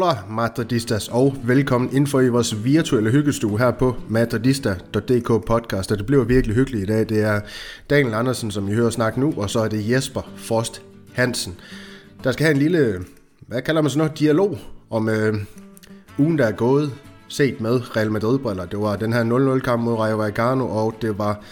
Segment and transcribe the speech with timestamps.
[0.00, 5.92] Hola Madridistas og velkommen ind for i vores virtuelle hyggestue her på madridista.dk podcast.
[5.92, 7.08] Og det bliver virkelig hyggeligt i dag.
[7.08, 7.40] Det er
[7.90, 10.82] Daniel Andersen, som I hører snakke nu, og så er det Jesper Frost
[11.12, 11.56] Hansen.
[12.24, 13.04] Der skal have en lille,
[13.46, 14.58] hvad kalder man sådan noget, dialog
[14.90, 15.34] om øh,
[16.18, 16.92] ugen, der er gået,
[17.30, 18.64] set med Real Madrid-briller.
[18.64, 21.42] Det var den her 0-0-kamp mod Rayo Vallecano, og det var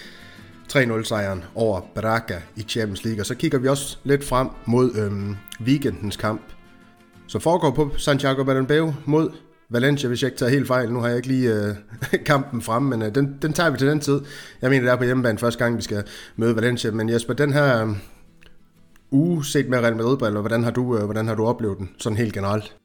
[0.73, 3.23] 3-0-sejren over Braga i Champions League.
[3.23, 6.41] Og så kigger vi også lidt frem mod øhm, weekendens kamp
[7.29, 9.31] som foregår på Santiago Bernabeu mod
[9.71, 10.93] Valencia, hvis jeg ikke tager helt fejl.
[10.93, 11.75] Nu har jeg ikke lige øh,
[12.27, 14.21] kampen frem, men øh, den, den tager vi til den tid.
[14.63, 16.05] Jeg mener, det er på hjemmebane første gang, vi skal
[16.37, 16.91] møde Valencia.
[16.91, 17.97] Men Jesper, den her øh,
[19.11, 22.19] uge set med Real Madrid-briller, hvordan har, du, øh, hvordan har du oplevet den sådan
[22.19, 22.78] helt generelt?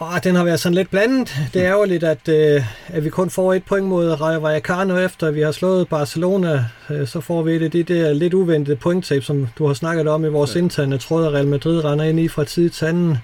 [0.00, 1.34] Oh, den har været sådan lidt blandet.
[1.54, 5.30] Det er lidt, at, øh, at vi kun får et point mod Rayo Vallecano efter,
[5.30, 6.64] vi har slået Barcelona.
[6.90, 10.08] Øh, så får vi et af de der lidt uventede pointtab, som du har snakket
[10.08, 10.60] om i vores ja.
[10.60, 13.18] interne tråd, at Real Madrid render ind i fra tid til anden.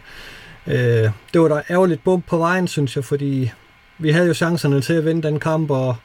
[0.67, 3.51] Øh, det var da ærgerligt bump på vejen, synes jeg, fordi
[3.99, 5.97] vi havde jo chancerne til at vinde den kamp, og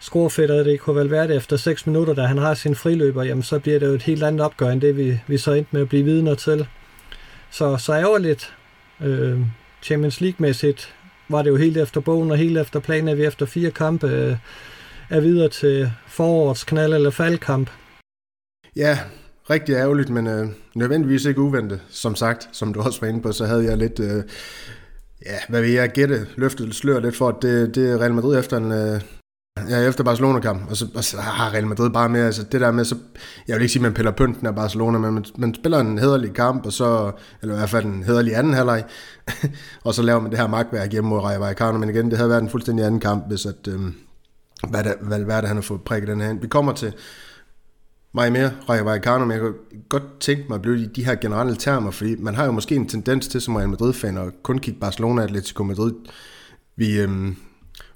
[0.00, 3.42] score det kunne vel være det efter 6 minutter, da han har sin friløber, jamen
[3.42, 5.80] så bliver det jo et helt andet opgør, end det vi, vi så endte med
[5.80, 6.66] at blive vidner til.
[7.50, 8.54] Så, så ærgerligt.
[9.00, 9.40] Øh,
[9.84, 10.94] Champions League-mæssigt
[11.28, 14.06] var det jo helt efter bogen og helt efter planen, at vi efter fire kampe
[14.06, 14.36] øh,
[15.10, 17.70] er videre til forårets knald- eller faldkamp.
[18.76, 18.98] Ja,
[19.50, 21.80] rigtig ærgerligt, men øh, nødvendigvis ikke uventet.
[21.88, 24.22] Som sagt, som du også var inde på, så havde jeg lidt, øh,
[25.26, 28.56] ja, hvad vil jeg gætte, løftet slør lidt for, at det, det Real Madrid efter
[28.56, 29.00] en, øh,
[29.56, 32.70] Ja, efter Barcelona-kamp, og så, og så har Real Madrid bare med, altså det der
[32.70, 32.96] med, så,
[33.48, 35.98] jeg vil ikke sige, at man piller pynten af Barcelona, men man, man spiller en
[35.98, 38.84] hederlig kamp, og så, eller i hvert fald en hederlig anden halvleg,
[39.84, 42.30] og så laver man det her magtværk hjemme mod Rayo Vallecano, men igen, det havde
[42.30, 43.94] været en fuldstændig anden kamp, hvis at, øhm,
[44.68, 46.40] hvad, det, hvad, hvad det, han har fået prikket den her ind.
[46.40, 46.92] Vi kommer til
[48.14, 49.54] meget mere Rayo Vallecano, men jeg kunne
[49.88, 52.74] godt tænke mig at blive i de her generelle termer, fordi man har jo måske
[52.74, 55.92] en tendens til som Real Madrid-fan at kun kigge Barcelona og Atletico Madrid.
[56.76, 57.36] Vi, øhm,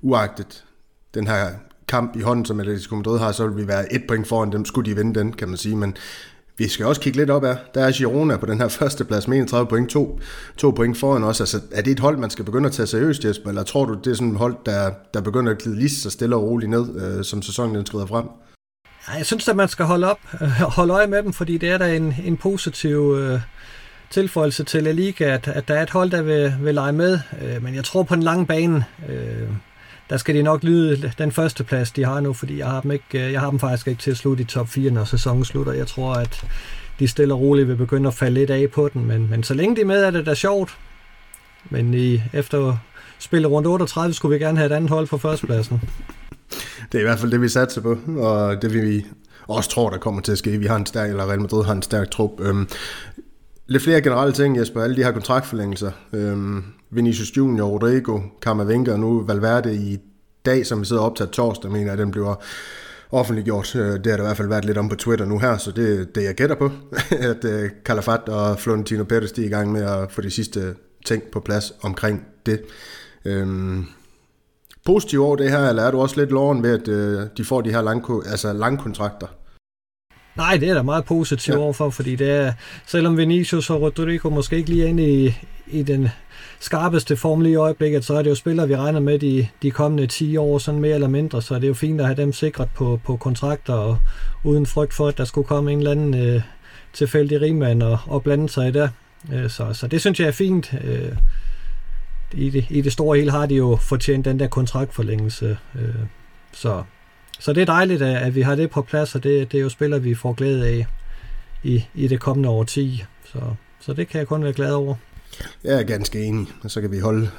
[0.02, 0.64] uagtet
[1.14, 1.50] den her
[1.88, 4.64] kamp i hånden, som Atletico Madrid har, så vil vi være et point foran dem,
[4.64, 5.96] skulle de vinde den, kan man sige, men
[6.58, 7.56] vi skal også kigge lidt op af.
[7.74, 10.20] Der er Girona på den her første plads med 31 point, to,
[10.56, 11.40] to point foran os.
[11.40, 13.94] Altså, er det et hold, man skal begynde at tage seriøst, Jesper, eller tror du,
[13.94, 16.70] det er sådan et hold, der, der begynder at glide lige så stille og roligt
[16.70, 18.24] ned, øh, som sæsonen den skrider frem?
[19.18, 21.78] Jeg synes at man skal holde op, øh, holde øje med dem, fordi det er
[21.78, 23.40] da en, en positiv øh,
[24.10, 27.18] tilføjelse til La Liga, at, at der er et hold, der vil, vil lege med.
[27.42, 29.48] Øh, men jeg tror på den lange bane, øh,
[30.10, 32.90] der skal de nok lyde den første plads, de har nu, fordi jeg har dem,
[32.90, 35.44] ikke, øh, jeg har dem faktisk ikke til at slutte i top 4, når sæsonen
[35.44, 35.72] slutter.
[35.72, 36.44] Jeg tror, at
[36.98, 39.54] de stille og roligt vil begynde at falde lidt af på den, men, men så
[39.54, 40.76] længe de er med, er det da sjovt.
[41.70, 42.76] Men i, efter
[43.18, 45.82] spille rundt 38 skulle vi gerne have et andet hold på førstepladsen.
[46.92, 49.06] Det er i hvert fald det, vi satser på, og det vi
[49.48, 50.58] også tror, der kommer til at ske.
[50.58, 52.40] Vi har en stærk, eller Real Madrid har en stærk trup.
[52.40, 52.68] Øhm,
[53.68, 54.82] lidt flere generelle ting, Jesper.
[54.82, 55.90] Alle de her kontraktforlængelser.
[56.12, 59.98] Øhm, Vinicius Junior, Rodrigo, Camavinga og nu Valverde i
[60.46, 62.34] dag, som vi sidder op til torsdag, mener jeg, den bliver
[63.10, 63.76] offentliggjort.
[63.76, 65.70] Øh, det har der i hvert fald været lidt om på Twitter nu her, så
[65.70, 66.70] det er det, jeg gætter på,
[67.30, 70.74] at øh, Calafat og Florentino Perez de er i gang med at få de sidste
[71.06, 72.60] ting på plads omkring det.
[73.24, 73.84] Øhm,
[74.86, 77.60] positiv over det her, eller er du også lidt loven ved, at øh, de får
[77.60, 79.26] de her lang, altså langkontrakter?
[80.38, 81.62] Nej, det er da meget positivt ja.
[81.62, 82.52] overfor, fordi det er,
[82.86, 85.34] selvom Vinicius og Rodrigo måske ikke lige er inde i,
[85.66, 86.08] i den
[86.60, 89.70] skarpeste form lige i øjeblikket, så er det jo spillere, vi regner med de, de
[89.70, 92.32] kommende 10 år, sådan mere eller mindre, så det er jo fint at have dem
[92.32, 93.98] sikret på, på kontrakter, og
[94.44, 96.42] uden frygt for, at der skulle komme en eller anden øh,
[96.92, 98.90] tilfældig rigmand og, og blande sig i det.
[99.32, 100.74] Øh, så, så det synes jeg er fint.
[100.84, 101.12] Øh,
[102.32, 105.94] i, det, I det store hele har de jo fortjent den der kontraktforlængelse, øh,
[106.52, 106.82] så
[107.38, 109.68] så det er dejligt, at vi har det på plads, og det, det er jo
[109.68, 110.86] spillere, vi får glæde af
[111.62, 113.04] i, i det kommende årti.
[113.24, 113.38] Så,
[113.80, 114.94] så det kan jeg kun være glad over.
[115.64, 117.30] Jeg er ganske enig, og så kan vi holde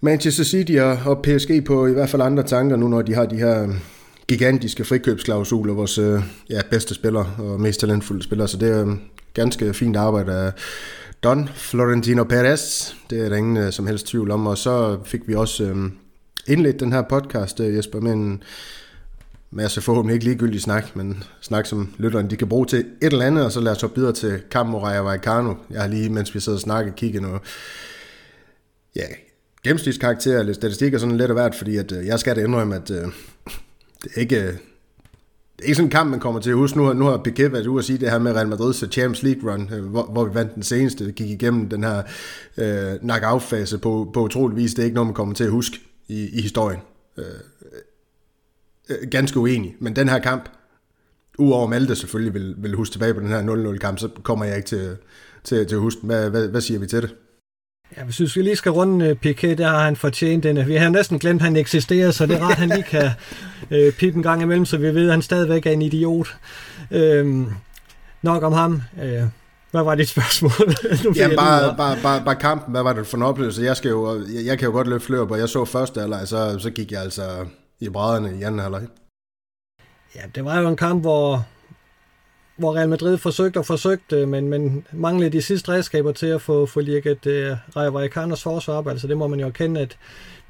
[0.00, 0.72] Manchester City
[1.06, 3.74] og PSG på i hvert fald andre tanker nu, når de har de her
[4.28, 8.96] gigantiske frikøbsklausuler, vores øh, ja, bedste spillere og mest talentfulde spillere, så det er
[9.34, 10.52] ganske fint arbejde af
[11.22, 15.20] Don Florentino Perez, det er der ingen øh, som helst tvivl om, og så fik
[15.26, 15.92] vi også øhm,
[16.48, 18.42] indledt den her podcast, øh, Jesper, med en
[19.50, 23.24] masse forhåbentlig ikke ligegyldig snak, men snak, som lytterne de kan bruge til et eller
[23.24, 25.54] andet, og så lad os hoppe videre til kamp mod Raja Vallecano.
[25.70, 27.40] Jeg har lige, mens vi sidder og snakker, kigget noget,
[28.96, 29.06] ja,
[29.64, 32.76] gennemsnitskarakter eller statistik er sådan lidt af hvert, fordi at, øh, jeg skal da indrømme,
[32.76, 33.06] at øh,
[34.02, 34.42] det er ikke...
[34.42, 34.52] Øh,
[35.56, 36.78] det er ikke sådan en kamp, man kommer til at huske.
[36.78, 38.90] Nu har, nu har Piquet været ude at sige det her med Real Madrid's øh,
[38.90, 42.02] Champions League run, hvor, hvor vi vandt den seneste, gik igennem den her
[42.56, 44.74] uh, knockout-fase på, på utrolig vis.
[44.74, 46.80] Det er ikke noget, man kommer til at huske i, i historien.
[47.16, 47.24] Øh,
[48.90, 50.48] øh, ganske uenig, men den her kamp,
[51.38, 54.56] uover Malte selvfølgelig vil, vil huske tilbage på den her 0-0 kamp, så kommer jeg
[54.56, 54.96] ikke til,
[55.44, 56.00] til, til at huske.
[56.02, 57.14] Hvad, hvad, hvad siger vi til det?
[57.96, 60.66] Ja, hvis vi lige skal runde uh, Piquet, der har han fortjent den.
[60.66, 63.10] Vi har næsten glemt, at han eksisterer, så det er rart, at han lige kan
[63.70, 66.36] uh, pipe en gang imellem, så vi ved, at han stadigvæk er en idiot.
[66.90, 67.52] Uh,
[68.22, 68.82] nok om ham.
[68.96, 69.28] Uh,
[69.70, 70.74] hvad var dit spørgsmål?
[71.16, 72.70] ja, bare, bare, bare, bare kampen.
[72.72, 73.62] Hvad var det for en oplevelse?
[73.62, 75.36] Jeg, skal jo, jeg, jeg kan jo godt løbe flør på.
[75.36, 77.46] Jeg så første halvleg, så, så gik jeg altså
[77.80, 78.82] i brædderne i anden halvleg.
[80.14, 81.46] Ja, det var jo en kamp, hvor,
[82.56, 86.66] hvor Real Madrid forsøgte og forsøgte, men, men manglede de sidste redskaber til at få,
[86.66, 88.88] få lirket uh, Rayo Vallecanos forsvar op.
[88.88, 89.98] Altså det må man jo kende, at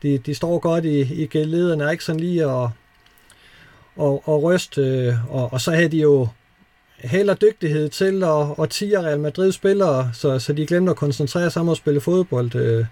[0.02, 2.68] de, de står godt i, i gældlederne, er ikke sådan lige at,
[4.00, 6.28] at, at ryste, uh, og, og så havde de jo
[6.98, 10.96] held og dygtighed til at, at tige Real Madrid spillere, så, så de glemte at
[10.96, 12.54] koncentrere sig om at spille fodbold.
[12.54, 12.86] Uh,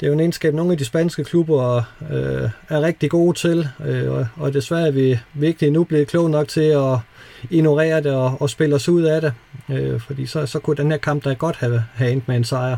[0.00, 1.76] det er jo en egenskab, nogle af de spanske klubber
[2.10, 6.30] øh, er rigtig gode til, øh, og, og desværre er vi virkelig nu blevet kloge
[6.30, 6.98] nok til at
[7.50, 9.32] ignorere det og, og spille os ud af det,
[9.70, 12.44] øh, fordi så, så kunne den her kamp da godt have, have endt med en
[12.44, 12.76] sejr.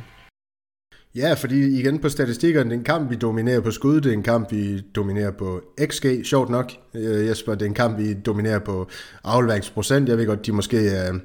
[1.15, 4.13] Ja, fordi igen på statistikkerne, det er en kamp, vi dominerer på skud, det er
[4.13, 5.61] en kamp, vi dominerer på
[5.91, 6.73] XG, sjovt nok.
[6.95, 8.89] Øh, Jesper, det er en kamp, vi dominerer på
[9.25, 10.09] afleveringsprocent.
[10.09, 11.21] Jeg ved godt, de måske øh,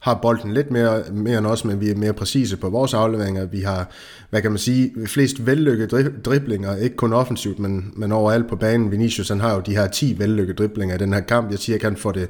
[0.00, 3.46] har bolden lidt mere, mere end os, men vi er mere præcise på vores afleveringer.
[3.46, 3.90] Vi har,
[4.30, 8.90] hvad kan man sige, flest vellykkede driblinger, ikke kun offensivt, men, men overalt på banen.
[8.90, 11.50] Vinicius, han har jo de her 10 vellykkede driblinger i den her kamp.
[11.50, 12.28] Jeg siger ikke, han får det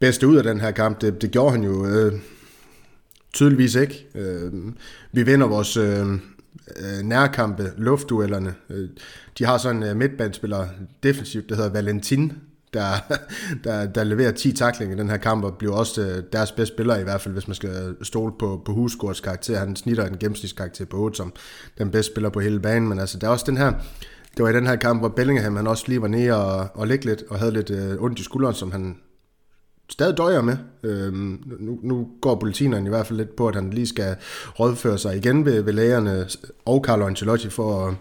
[0.00, 1.00] bedste ud af den her kamp.
[1.00, 2.12] Det, det gjorde han jo øh,
[3.36, 4.06] tydeligvis ikke.
[4.14, 4.52] Øh,
[5.12, 6.06] vi vinder vores øh,
[6.76, 8.54] øh nærkampe, luftduellerne.
[8.70, 8.88] Øh,
[9.38, 10.66] de har sådan en øh, midtbandspiller
[11.02, 12.32] defensivt, der hedder Valentin,
[12.74, 12.82] der,
[13.64, 16.96] der, der leverer 10 taklinger i den her kamp, og bliver også deres bedste spiller
[16.96, 19.58] i hvert fald, hvis man skal stole på, på Husgårds karakter.
[19.58, 21.32] Han snitter en gennemsnitskarakter på 8 som
[21.78, 23.72] den bedste spiller på hele banen, men altså der er også den her,
[24.36, 26.86] det var i den her kamp, hvor Bellingham han også lige var nede og, og
[26.86, 28.96] ligge lidt, og havde lidt øh, ondt i skulderen, som han
[29.88, 30.56] stadig døjer med.
[30.82, 34.16] Øhm, nu, nu går politineren i hvert fald lidt på, at han lige skal
[34.60, 36.26] rådføre sig igen ved, ved lægerne
[36.64, 37.94] og Carlo Ancelotti for at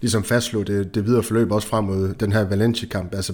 [0.00, 3.14] ligesom fastslå det, det videre forløb også frem mod den her Valencia-kamp.
[3.14, 3.32] Altså,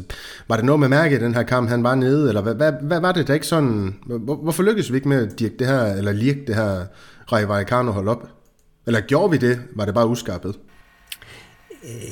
[0.49, 2.73] var det noget med mærke i den her kamp, han var nede, eller hvad, hvad,
[2.83, 3.95] hvad var det der ikke sådan...
[4.07, 6.85] Hvor, hvorfor lykkedes vi ikke med at dirke det her, eller lirke det her
[7.33, 8.29] Rai Vallecano hold op?
[8.87, 9.61] Eller gjorde vi det?
[9.77, 10.55] Var det bare uskarpet?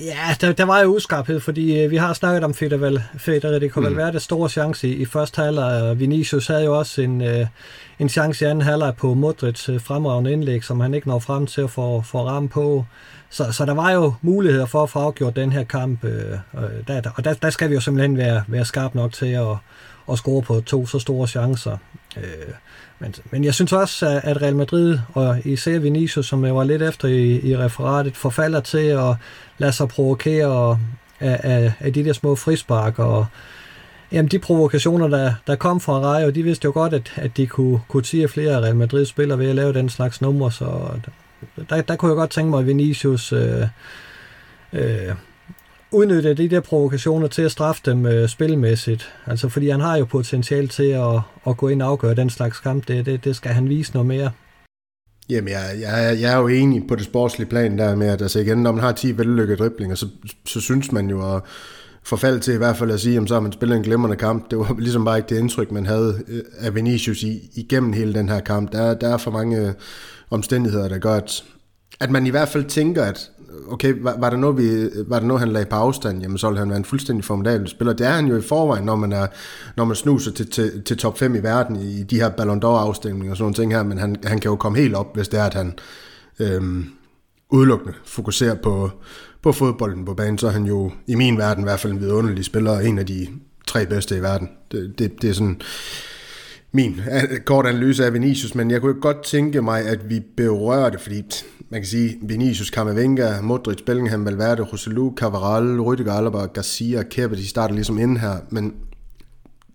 [0.04, 3.86] Ja, der, der var jo uskarphed, fordi øh, vi har snakket om Federico mm.
[3.86, 7.46] Valverde store chance i, i første halvleg, og Vinicius havde jo også en, øh,
[7.98, 11.46] en chance i anden halvleg på Modric øh, fremragende indlæg, som han ikke når frem
[11.46, 12.84] til at få, få ramme på.
[13.30, 16.38] Så, så der var jo muligheder for at få afgjort den her kamp, øh,
[16.88, 19.56] der, og der, der skal vi jo simpelthen være, være skarp nok til at,
[20.10, 21.76] at score på to så store chancer.
[22.17, 22.55] Øh,
[22.99, 26.82] men, men jeg synes også, at Real Madrid, og især Vinicius, som jeg var lidt
[26.82, 29.14] efter i, i referatet, forfalder til at
[29.59, 30.79] lade sig provokere
[31.20, 33.26] af, af, af de der små frispark, og
[34.12, 37.47] jamen, de provokationer, der, der kom fra Rayo, de vidste jo godt, at, at de
[37.47, 40.88] kunne, kunne tige flere Real Madrid-spillere ved at lave den slags numre, så
[41.70, 43.67] der, der kunne jeg godt tænke mig, at Vinicius øh,
[44.73, 45.14] øh,
[45.92, 49.12] udnytte de der provokationer til at straffe dem øh, spilmæssigt.
[49.26, 52.58] Altså, fordi han har jo potentiale til at, at gå ind og afgøre den slags
[52.58, 52.88] kamp.
[52.88, 54.30] Det, det, det skal han vise noget mere.
[55.30, 58.40] Jamen, jeg, jeg, jeg er jo enig på det sportslige plan der med, at altså
[58.40, 60.06] igen, når man har 10 vellykkede driblinger, så,
[60.46, 61.42] så synes man jo at
[62.02, 64.50] forfalde til i hvert fald at sige, at så har man spillet en glimrende kamp.
[64.50, 68.14] Det var ligesom bare ikke det indtryk, man havde øh, af Vinicius i, igennem hele
[68.14, 68.72] den her kamp.
[68.72, 69.72] Der, der er for mange øh,
[70.30, 71.44] omstændigheder, der gør, at,
[72.00, 73.30] at man i hvert fald tænker, at
[73.68, 76.49] okay, var, var, der noget, vi, var der noget, han lagde på afstand, jamen så
[76.49, 77.92] ville han være en fuldstændig formidabel spiller.
[77.92, 79.26] Det er han jo i forvejen, når man, er,
[79.76, 82.66] når man snuser til, til, til top 5 i verden i de her Ballon d'Or
[82.66, 85.28] afstemninger og sådan nogle ting her, men han, han kan jo komme helt op, hvis
[85.28, 85.78] det er, at han
[86.40, 86.85] øhm,
[87.50, 88.90] udelukkende fokuserer på,
[89.42, 92.00] på fodbolden på banen, så er han jo i min verden i hvert fald en
[92.00, 93.28] vidunderlig spiller, en af de
[93.66, 94.49] tre bedste i verden.
[94.73, 95.61] Det, det, det er sådan
[96.73, 97.00] min
[97.33, 101.00] øh, kort analyse af Vinicius, men jeg kunne godt tænke mig, at vi berører det,
[101.00, 101.23] fordi
[101.71, 107.49] man kan sige, Vinicius, Camavinga, Modric, Bellingham, Valverde, Roselu, Cavaral, Rüdiger, Alaba, Garcia, Kepa, de
[107.49, 108.75] starter ligesom ind her, men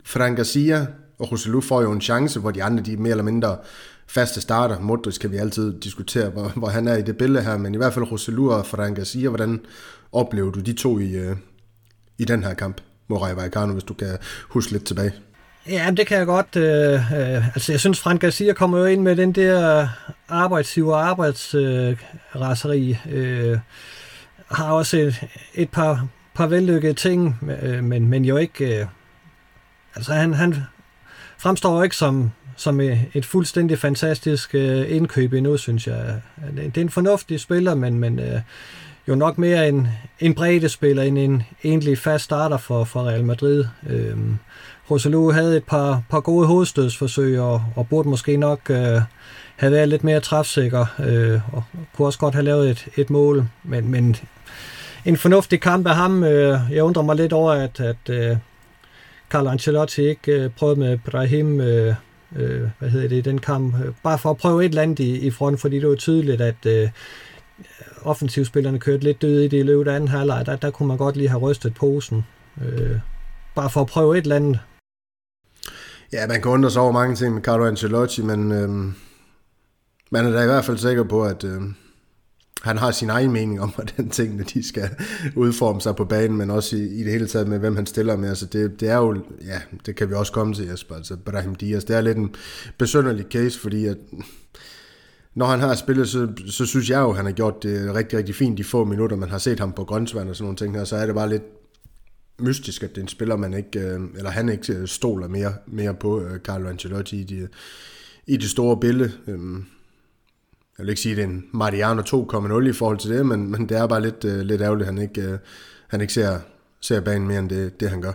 [0.04, 0.88] Fran Garcia
[1.20, 3.58] og Roselu får jo en chance, hvor de andre de er mere eller mindre
[4.08, 4.80] faste starter.
[4.80, 7.78] Modric kan vi altid diskutere, hvor, hvor han er i det billede her, men i
[7.78, 9.60] hvert fald Roselu og Fran Garcia, hvordan
[10.12, 11.36] oplever du de to i, øh,
[12.18, 14.18] i den her kamp, Morai Vallecano, hvis du kan
[14.50, 15.14] huske lidt tilbage?
[15.70, 16.56] Ja, det kan jeg godt.
[16.56, 19.88] Øh, øh, altså, jeg synes, Frank Garcia kommer jo ind med den der
[20.30, 22.98] arbejdsgiver arbejdsraseri.
[23.10, 23.60] Øh, øh,
[24.52, 28.80] har også et, et par, par vellykkede ting, øh, men, men jo ikke...
[28.80, 28.86] Øh,
[29.96, 30.56] altså, han, han
[31.38, 32.80] fremstår jo ikke som, som
[33.14, 36.22] et fuldstændig fantastisk øh, indkøb endnu, synes jeg.
[36.56, 38.42] Det er en fornuftig spiller, men, men øh,
[39.08, 39.88] jo nok mere en,
[40.20, 43.66] en bredde spiller end en egentlig fast starter for, for Real Madrid.
[43.90, 44.18] Øh,
[44.92, 49.02] Rosalou havde et par, par gode hovedstødsforsøg, og, og burde måske nok øh,
[49.56, 51.64] have været lidt mere træfsikker, øh, og
[51.94, 54.16] kunne også godt have lavet et, et mål, men, men
[55.06, 56.24] en fornuftig kamp af ham.
[56.24, 58.38] Øh, jeg undrer mig lidt over, at, at øh,
[59.30, 61.96] Carlo Ancelotti ikke øh, prøvede med Brahim, øh,
[62.36, 65.28] øh, hvad hedder det, den kamp, øh, bare for at prøve et eller andet i,
[65.28, 66.90] i front, fordi det var tydeligt, at øh,
[68.04, 70.46] offensivspillerne kørte lidt døde i det i løbet af anden halvleg.
[70.46, 72.26] Der, der kunne man godt lige have rystet posen.
[72.66, 73.00] Øh,
[73.56, 74.60] bare for at prøve et eller andet.
[76.14, 78.70] Ja, man kan undre sig over mange ting med Carlo Ancelotti, men øh,
[80.12, 81.62] man er da i hvert fald sikker på, at øh,
[82.62, 84.90] han har sin egen mening om, hvordan tingene de skal
[85.36, 88.16] udforme sig på banen, men også i, i det hele taget med, hvem han stiller
[88.16, 88.30] med.
[88.30, 91.56] Altså det, det er jo, ja, det kan vi også komme til, Jesper, altså Brahim
[91.56, 91.84] Dias.
[91.84, 92.36] Det er lidt en
[92.78, 93.98] besønderlig case, fordi at,
[95.36, 98.20] når han har spillet, så, så synes jeg jo, at han har gjort det rigtig,
[98.20, 100.76] rigtig fint de få minutter, man har set ham på grøntsvand og sådan nogle ting
[100.76, 101.57] her, så er det bare lidt
[102.40, 105.54] mystisk, at det er en spiller, man ikke, øh, eller han ikke øh, stoler mere,
[105.68, 107.50] mere på øh, Carlo Ancelotti i det,
[108.28, 109.12] i det store billede.
[109.28, 109.66] Øhm,
[110.78, 113.52] jeg vil ikke sige, at det er en Mariano 2.0 i forhold til det, men,
[113.52, 115.40] men det er bare lidt, uh, lidt ærgerligt, at han ikke,
[115.88, 116.40] han ikke ser,
[116.82, 118.14] ser banen mere end det, det han gør.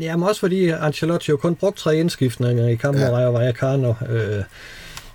[0.00, 3.10] Ja, men også fordi Ancelotti jo kun brugt tre indskiftninger i kampen ja.
[3.10, 3.94] mod Vallecano.
[4.08, 4.44] Øh,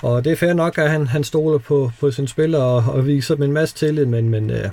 [0.03, 3.07] og det er fair nok, at han, han stoler på, på sin spiller og, og
[3.07, 4.69] viser dem en masse tillid, men, men øh,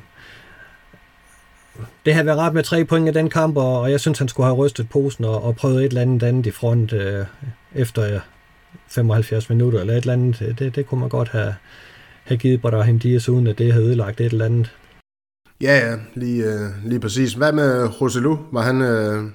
[2.07, 4.47] det havde været rart med tre point i den kamp, og, jeg synes, han skulle
[4.47, 7.27] have rystet posen og, og prøvet et eller andet andet i front øh,
[7.75, 8.21] efter øh,
[8.89, 10.57] 75 minutter eller et eller andet.
[10.59, 11.55] Det, det kunne man godt have,
[12.25, 14.77] have givet Brahim Dias, uden at det havde ødelagt et eller andet.
[15.61, 17.33] Ja, ja, lige, øh, lige præcis.
[17.33, 18.39] Hvad med Roselu?
[18.53, 19.31] Var han, øh,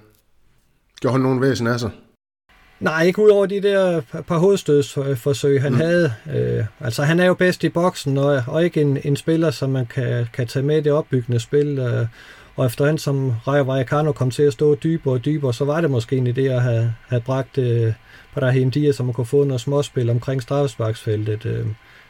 [1.00, 1.91] gjorde han nogen væsen af sig?
[2.79, 5.77] Nej, ikke ud over de der par hovedstødsforsøg, han mm.
[5.77, 6.13] havde.
[6.36, 9.69] Øh, altså, han er jo bedst i boksen, og, og ikke en, en spiller, som
[9.69, 11.79] man kan, kan tage med i det opbyggende spil.
[11.79, 12.07] Øh,
[12.55, 15.91] og efterhånden som Rayo Vallecano kom til at stå dybere og dybere, så var det
[15.91, 17.93] måske en idé at have, have bragt øh,
[18.34, 21.46] Brahim Diaz, så man kunne få noget småspil omkring straffesparksfeltet.
[21.46, 21.65] Øh,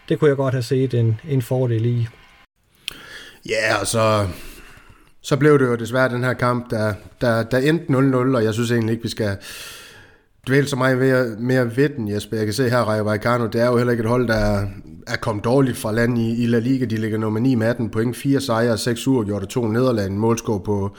[0.09, 2.07] det kunne jeg godt have set en, en fordel i.
[3.49, 4.27] Ja, og så,
[5.21, 8.53] så blev det jo desværre den her kamp, der, der, der endte 0-0, og jeg
[8.53, 9.37] synes egentlig ikke, vi skal
[10.47, 12.37] dvæle så meget mere, mere ved den, Jesper.
[12.37, 14.67] Jeg kan se her, Rayo Vallecano, det er jo heller ikke et hold, der
[15.07, 16.85] er kommet dårligt fra land i, i La Liga.
[16.85, 20.17] De ligger nummer 9 med 18 point, 4 sejre, 6 uger, gjort to nederlag, en
[20.17, 20.95] målscore på,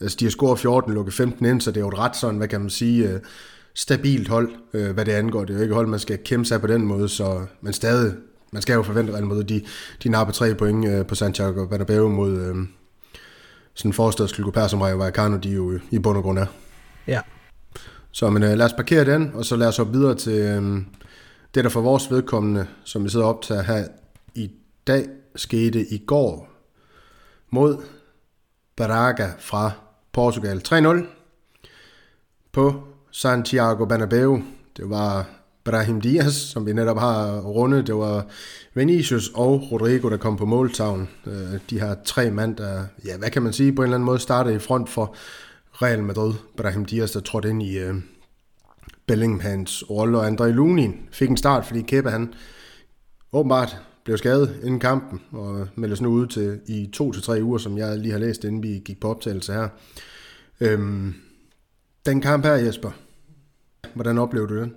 [0.00, 2.36] altså de har scoret 14, lukket 15 ind, så det er jo et ret sådan,
[2.36, 3.20] hvad kan man sige, øh,
[3.74, 5.44] stabilt hold, øh, hvad det angår.
[5.44, 7.72] Det er jo ikke et hold, man skal kæmpe sig på den måde, så, men
[7.72, 8.12] stadig
[8.52, 9.62] man skal jo forvente Real Madrid, de,
[10.02, 12.36] de napper 3 point på Santiago Bernabeu mod
[13.74, 16.46] sådan en forstadsklubber som Rayo Vallecano, de jo i bund og grund er.
[17.06, 17.20] Ja.
[18.12, 20.82] Så men, øh, lad os parkere den, og så lad os hoppe videre til øh,
[21.54, 23.84] det, der for vores vedkommende, som vi sidder op til her
[24.34, 24.50] i
[24.86, 26.48] dag, skete i går
[27.50, 27.76] mod
[28.76, 29.70] Braga fra
[30.12, 30.62] Portugal.
[30.68, 31.06] 3-0
[32.52, 34.42] på Santiago Bernabeu.
[34.76, 35.26] Det var
[35.64, 37.86] Brahim Diaz, som vi netop har rundet.
[37.86, 38.26] Det var
[38.74, 41.08] Vinicius og Rodrigo, der kom på måltavlen.
[41.26, 44.06] Øh, de har tre mand, der, ja, hvad kan man sige, på en eller anden
[44.06, 45.14] måde startede i front for
[45.72, 46.34] Real Madrid.
[46.56, 47.94] Brahim Diaz, der trådte ind i øh,
[49.06, 52.34] Bellinghams rolle, og André Lunin fik en start, fordi Kepa, han
[53.32, 57.58] åbenbart blev skadet inden kampen, og meldes nu ud til i to til tre uger,
[57.58, 59.68] som jeg lige har læst, inden vi gik på optagelse her.
[60.60, 61.14] Øhm,
[62.06, 62.90] den kamp her, Jesper,
[63.94, 64.74] hvordan oplevede du den?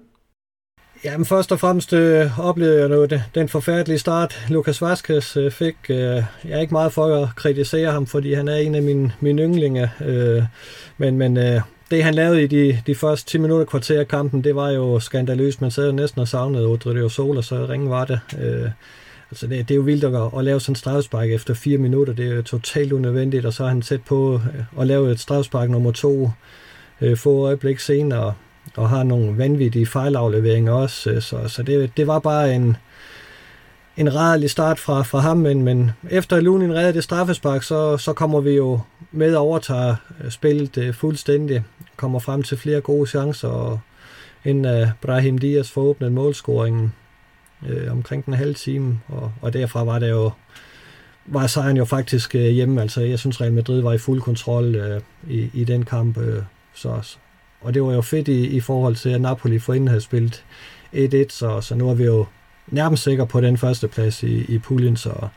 [1.04, 5.75] Jamen først og fremmest øh, oplevede jeg noget, den forfærdelige start, Lukas Vazquez øh, fik.
[5.90, 9.14] Øh, jeg er ikke meget for at kritisere ham, fordi han er en af mine,
[9.20, 9.92] mine yndlinge.
[10.06, 10.44] Øh,
[10.98, 11.62] men men øh,
[11.92, 15.00] det han lavede i de, de første 10 minutter kvarter af kampen, det var jo
[15.00, 15.62] skandaløst.
[15.62, 18.20] Man sad jo næsten og savnede Odrio og så ringen var det.
[18.40, 18.70] Øh,
[19.32, 22.14] altså det, det er jo vildt at, at lave sådan en strafspark efter 4 minutter.
[22.14, 25.20] Det er jo totalt unødvendigt, og så er han tæt på øh, at lave et
[25.20, 26.32] strafspark nummer to
[27.02, 28.34] øh, få øjeblik senere
[28.76, 31.10] og har nogle vanvittige fejlafleveringer også.
[31.10, 32.78] Øh, så, så det, det var bare en,
[33.98, 38.14] en rædelig start fra, fra ham, men, men efter Lunin redder det straffespark, så, så
[38.14, 38.80] kommer vi jo
[39.12, 41.64] med og overtager øh, spillet øh, fuldstændig,
[41.96, 43.80] kommer frem til flere gode chancer, og
[44.46, 46.94] inden uh, Brahim Dias får åbnet målscoringen
[47.68, 50.32] øh, omkring den halve time, og, og derfra var det jo
[51.26, 54.76] var sejren jo faktisk øh, hjemme, altså jeg synes Real Madrid var i fuld kontrol
[54.76, 56.44] øh, i, i den kamp, Øh,
[56.74, 57.16] så,
[57.66, 60.46] og det var jo fedt i, i forhold til, at Napoli forinden havde spillet
[60.94, 62.26] 1-1, så, så nu er vi jo
[62.68, 65.28] nærmest sikre på den første plads i, i puljen, så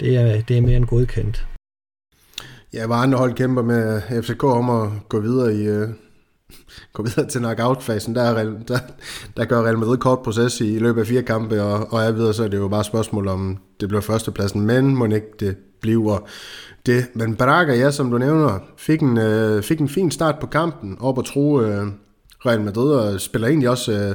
[0.00, 1.46] det er, det er mere end godkendt.
[2.72, 5.88] Ja, hvor andre hold kæmper med FCK om at gå videre i uh,
[6.92, 8.78] gå videre til knockout-fasen, der, er, der,
[9.36, 12.12] der gør Real Madrid kort proces i, i løbet af fire kampe, og, og er
[12.12, 15.26] videre, så er det jo bare et spørgsmål om, det bliver førstepladsen, men må ikke
[15.40, 16.28] det bliver
[16.86, 17.06] det.
[17.14, 20.96] Men Braga, ja, som du nævner, fik en, øh, fik en fin start på kampen,
[21.00, 21.86] op og tro øh,
[22.46, 24.14] Real Madrid, og spiller egentlig også øh,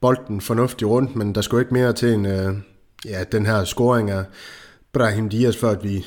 [0.00, 2.54] bolden fornuftigt rundt, men der skulle ikke mere til en, øh,
[3.04, 4.24] ja, den her scoring af
[4.92, 6.06] Brahim Diaz, før at vi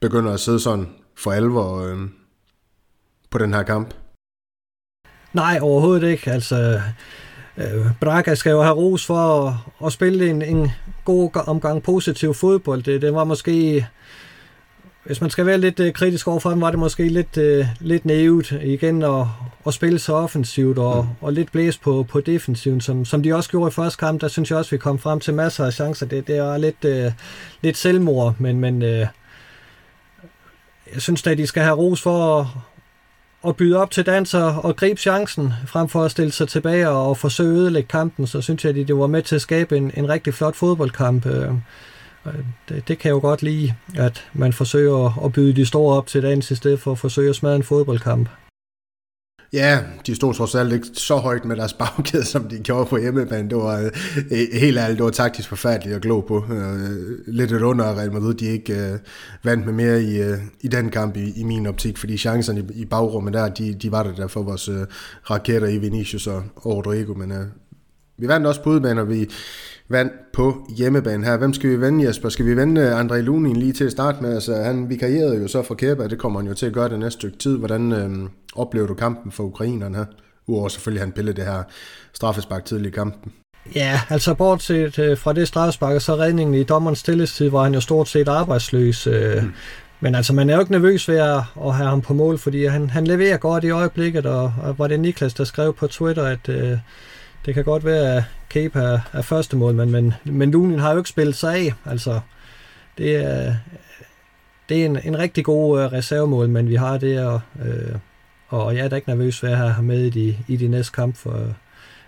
[0.00, 1.98] begynder at sidde sådan for alvor øh,
[3.30, 3.94] på den her kamp.
[5.32, 6.30] Nej, overhovedet ikke.
[6.30, 6.80] Altså,
[7.56, 9.54] øh, Braga skal jo have ros for at,
[9.86, 10.70] at spille en, en
[11.04, 12.82] god omgang positiv fodbold.
[12.82, 13.86] Det, det var måske,
[15.04, 18.04] hvis man skal være lidt uh, kritisk overfor dem, var det måske lidt, uh, lidt
[18.04, 19.26] nævet igen at,
[19.66, 21.26] at spille så offensivt og, mm.
[21.26, 24.20] og lidt blæs på, på defensiven, som, som de også gjorde i første kamp.
[24.20, 26.06] Der synes jeg også, vi kom frem til masser af chancer.
[26.06, 27.12] Det, det er lidt, uh,
[27.62, 29.06] lidt selvmord, men, men uh,
[30.94, 32.46] jeg synes at de skal have ros for at,
[33.48, 37.18] at byde op til danser og gribe chancen, frem for at stille sig tilbage og
[37.18, 39.90] forsøge at ødelægge kampen, så synes jeg, at det var med til at skabe en,
[39.96, 41.26] en rigtig flot fodboldkamp.
[41.26, 41.50] Øh,
[42.68, 46.06] det, det kan jeg jo godt lide, at man forsøger at byde de store op
[46.06, 48.28] til dagens i stedet for at forsøge at smadre en fodboldkamp.
[49.54, 52.96] Ja, de stod trods alt ikke så højt med deres bagkæde, som de gjorde på
[52.96, 53.50] hjemmebane.
[53.50, 53.90] Det var
[54.30, 56.44] øh, helt ærligt, det var taktisk forfærdeligt at glo på.
[56.50, 58.98] Øh, lidt et under Real Madrid, de ikke øh,
[59.42, 62.80] vandt med mere i, øh, i den kamp i, i min optik, fordi chancerne i,
[62.80, 64.86] i bagrummet der, de, de var der der for vores øh,
[65.30, 67.46] raketter i Vinicius og, og Rodrigo, men øh,
[68.18, 69.30] vi vandt også på udebane, og vi
[69.94, 71.36] vandt på hjemmebane her.
[71.36, 72.28] Hvem skal vi vende, Jesper?
[72.28, 74.34] Skal vi vende André Lunin lige til at starte med?
[74.34, 76.98] Altså, han vikarierede jo så for Kæba, det kommer han jo til at gøre det
[76.98, 77.58] næste stykke tid.
[77.58, 78.10] Hvordan øh,
[78.54, 80.04] oplever du kampen for ukrainerne her?
[80.46, 81.62] Uover selvfølgelig, han pillede det her
[82.12, 83.32] straffespark tidligt i kampen.
[83.74, 87.80] Ja, altså bortset øh, fra det straffespark, så redningen i dommerens stillestid, var han jo
[87.80, 89.06] stort set arbejdsløs.
[89.06, 89.52] Øh, mm.
[90.00, 92.66] Men altså, man er jo ikke nervøs ved at, at have ham på mål, fordi
[92.66, 96.24] han, han leverer godt i øjeblikket, og, og var det Niklas, der skrev på Twitter,
[96.24, 96.78] at øh,
[97.46, 98.24] det kan godt være, at
[98.54, 101.74] Cape er, er første mål, men, men, men Lunin har jo ikke spillet sig af.
[101.84, 102.20] Altså,
[102.98, 103.54] det er,
[104.68, 107.94] det er en, en rigtig god øh, reservemål, men vi har det, og, øh,
[108.48, 110.68] og jeg er da ikke nervøs ved at have ham med i de, i de
[110.68, 111.30] næste kamp, for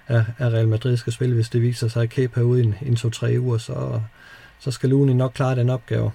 [0.06, 2.64] at, at Real Madrid skal spille, hvis det viser sig, at Cape er ude i
[2.64, 4.00] en, en to-tre uger, så,
[4.58, 6.10] så skal Lunin nok klare den opgave.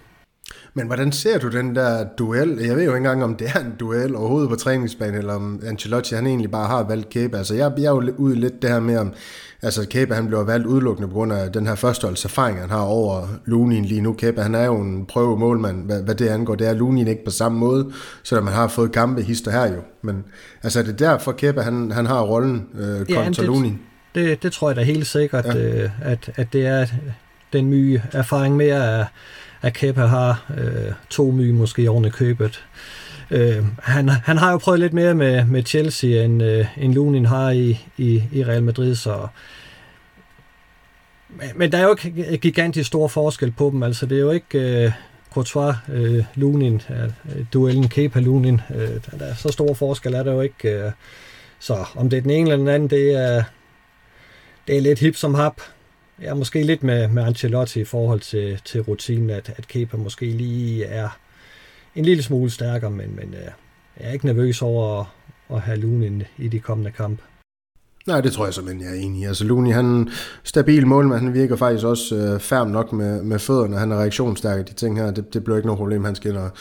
[0.74, 2.50] Men hvordan ser du den der duel?
[2.50, 5.62] Jeg ved jo ikke engang, om det er en duel overhovedet på træningsbanen, eller om
[5.66, 7.38] Ancelotti han egentlig bare har valgt Cape.
[7.38, 9.14] Altså jeg, jeg er jo ude lidt det her med, om
[9.62, 12.82] altså Kæbe han bliver valgt udelukkende på grund af den her førsteholds erfaring, han har
[12.82, 14.14] over Lunin lige nu.
[14.14, 16.56] Kæbe han er jo en prøve målmand, hvad, hvad det angår.
[16.56, 17.92] Det er Lunin ikke på samme måde,
[18.24, 19.82] så man har fået kampe hister her jo.
[20.02, 20.24] Men
[20.64, 23.80] altså er det derfor Kæbe han, han har rollen øh, kontra ja, det, Lunin?
[24.16, 25.58] Det, det tror jeg da helt sikkert, ja.
[25.58, 26.86] øh, at, at det er
[27.54, 29.06] den nye erfaring mere af
[29.62, 32.46] at Kepa har øh, to my måske oven i købet.
[32.46, 33.01] Øh,
[33.32, 37.26] Øh, han, han har jo prøvet lidt mere med, med Chelsea, end, øh, end Lunin
[37.26, 39.28] har i, i, i Real Madrid, så
[41.30, 43.84] men, men der er jo ikke gigantisk stor forskel på dem.
[43.84, 44.92] Altså, det er jo ikke øh,
[45.34, 48.62] Courtois, øh, Lunin, øh, duellen Kepa Lunin.
[48.76, 50.70] Øh, der er så stor forskel er der jo ikke.
[50.70, 50.92] Øh,
[51.60, 53.44] så om det er den ene eller den anden, det er,
[54.68, 55.62] det er lidt hip som hap
[56.22, 60.26] ja, måske lidt med, med Ancelotti i forhold til, til rutinen, at, at Kepa måske
[60.26, 61.10] lige er
[61.96, 63.52] en lille smule stærkere, men, men øh,
[64.00, 65.06] jeg er ikke nervøs over at,
[65.56, 67.24] at have Lunin i de kommende kampe.
[68.08, 69.26] Nej, det tror jeg simpelthen, jeg er enig i.
[69.26, 70.12] Altså Luni, han er
[70.44, 74.60] stabil målmand, han virker faktisk også øh, færm nok med, med fødderne, han er reaktionsstærk
[74.60, 76.52] i de ting her, det, det bliver ikke noget problem, han skal ind og,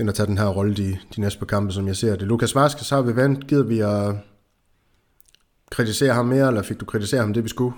[0.00, 2.28] ind og tage den her rolle de, de næste par kampe, som jeg ser det.
[2.28, 4.14] Lukas Vaskes har vi vandt, gider vi at
[5.70, 7.74] kritisere ham mere, eller fik du kritisere ham det, vi skulle?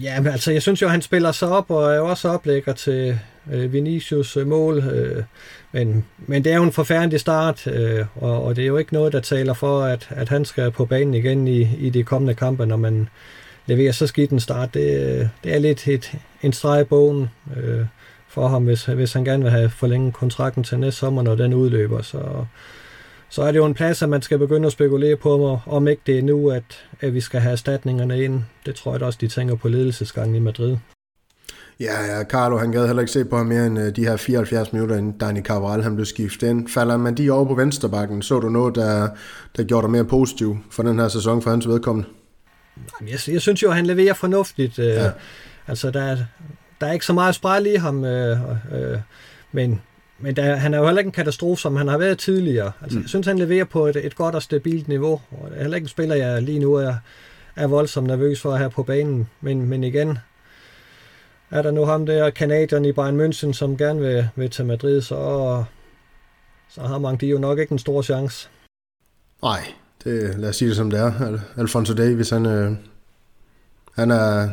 [0.00, 3.18] Ja, men altså, jeg synes jo, han spiller sig op, og er også oplægger til
[3.52, 4.78] øh, Vinicius øh, mål.
[4.78, 5.24] Øh,
[5.72, 8.92] men, men det er jo en forfærdelig start, øh, og, og det er jo ikke
[8.92, 12.34] noget, der taler for, at, at han skal på banen igen i, i de kommende
[12.34, 13.08] kampe, når man
[13.66, 14.74] leverer så skidt en start.
[14.74, 17.86] Det, det er lidt et, en streg i bogen øh,
[18.28, 21.54] for ham, hvis, hvis han gerne vil have forlænget kontrakten til næste sommer, når den
[21.54, 22.02] udløber.
[22.02, 22.18] Så,
[23.32, 26.02] så er det jo en plads, at man skal begynde at spekulere på, om ikke
[26.06, 28.42] det er nu, at, at vi skal have erstatningerne ind.
[28.66, 30.76] Det tror jeg også, de tænker på ledelsesgangen i Madrid.
[31.80, 34.16] Ja, ja, Carlo han gad heller ikke se på ham mere end uh, de her
[34.16, 36.68] 74 minutter, inden Dani Cabral han blev skiftet ind.
[36.68, 39.08] Falder man de over på venstrebakken, så du noget, der,
[39.56, 42.08] der gjorde dig mere positiv for den her sæson for hans vedkommende?
[43.00, 44.78] Jeg, jeg synes jo, at han leverer fornuftigt.
[44.78, 45.10] Uh, ja.
[45.66, 46.16] Altså, der,
[46.80, 48.98] der er ikke så meget spræl i ham, uh, uh,
[49.52, 49.80] men
[50.22, 52.72] men der, han er jo heller ikke en katastrofe, som han har været tidligere.
[52.82, 53.02] Altså, mm.
[53.02, 55.20] Jeg synes, han leverer på et, et godt og stabilt niveau.
[55.30, 56.94] Og det er heller ikke en spiller, jeg lige nu er,
[57.56, 59.28] er voldsomt nervøs for at have på banen.
[59.40, 60.18] Men, men igen,
[61.50, 65.00] er der nu ham der, kanadieren i Bayern München, som gerne vil, vil til Madrid,
[65.00, 65.64] så,
[66.68, 68.48] så har man de jo nok ikke en stor chance.
[69.42, 69.72] Nej,
[70.04, 71.38] det, lad os sige det som det er.
[71.56, 72.72] Alfonso Davis, han, øh,
[73.96, 74.48] han er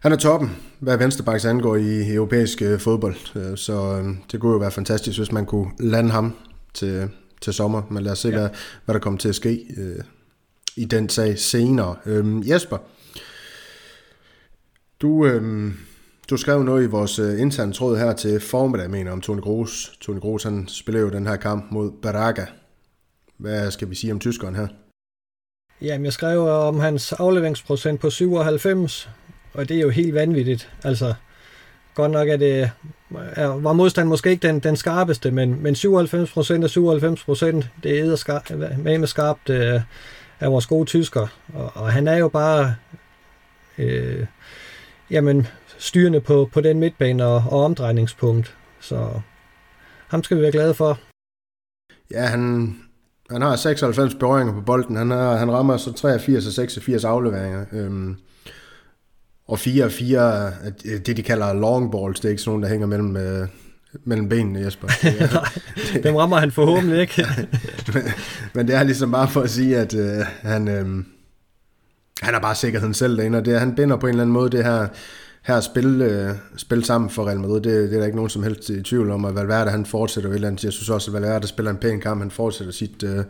[0.00, 4.52] Han er toppen, hvad venstrebacks angår i europæisk øh, fodbold, øh, så øh, det kunne
[4.52, 6.36] jo være fantastisk, hvis man kunne lande ham
[6.74, 8.38] til, til sommer, men lad os se, ja.
[8.38, 8.48] hvad,
[8.84, 10.04] hvad der kommer til at ske øh,
[10.76, 11.96] i den sag senere.
[12.06, 12.78] Øh, Jesper,
[15.00, 15.72] du, øh,
[16.30, 19.98] du skrev noget i vores øh, interne tråd her til formiddag, mener om Toni Kroos.
[20.00, 22.46] Toni Kroos, han spiller jo den her kamp mod Baraga.
[23.36, 24.68] Hvad skal vi sige om tyskeren her?
[25.80, 29.08] Jamen, jeg skrev om hans afleveringsprocent på 97,
[29.52, 30.70] og det er jo helt vanvittigt.
[30.84, 31.14] Altså,
[31.94, 32.70] godt nok er det,
[33.32, 37.70] er, var modstand måske ikke den, den skarpeste, men, men 97 procent af 97 procent,
[37.82, 39.80] det er skarp, med med skarpt øh,
[40.40, 41.26] af vores gode tysker.
[41.54, 42.74] Og, og han er jo bare
[43.78, 44.26] øh,
[45.10, 45.46] jamen,
[45.78, 48.56] styrende på, på den midtbane og, og omdrejningspunkt.
[48.80, 49.20] Så
[50.08, 50.98] ham skal vi være glade for.
[52.10, 52.74] Ja, han,
[53.30, 54.96] han har 96 berøringer på bolden.
[54.96, 57.64] Han, har, han rammer så 83 og 86 afleveringer.
[57.72, 58.16] Øhm,
[59.48, 60.52] og 4 og 4
[61.06, 62.20] det, de kalder long balls.
[62.20, 63.48] Det er ikke sådan nogen, der hænger mellem, øh,
[64.04, 64.88] mellem benene, Jesper.
[65.94, 67.26] Nej, dem rammer han forhåbentlig ikke.
[67.94, 68.02] men,
[68.54, 70.86] men det er ligesom bare for at sige, at øh, han, øh,
[72.22, 74.50] han har bare sikkerheden selv derinde, og det, han binder på en eller anden måde
[74.50, 74.88] det her
[75.48, 78.42] her spille, øh, spille sammen for Real Madrid, det, det er der ikke nogen som
[78.42, 80.64] helst i tvivl om, at Valverde han fortsætter et eller andet.
[80.64, 83.24] Jeg synes også, at Valverde spiller en pæn kamp, han fortsætter sit øh,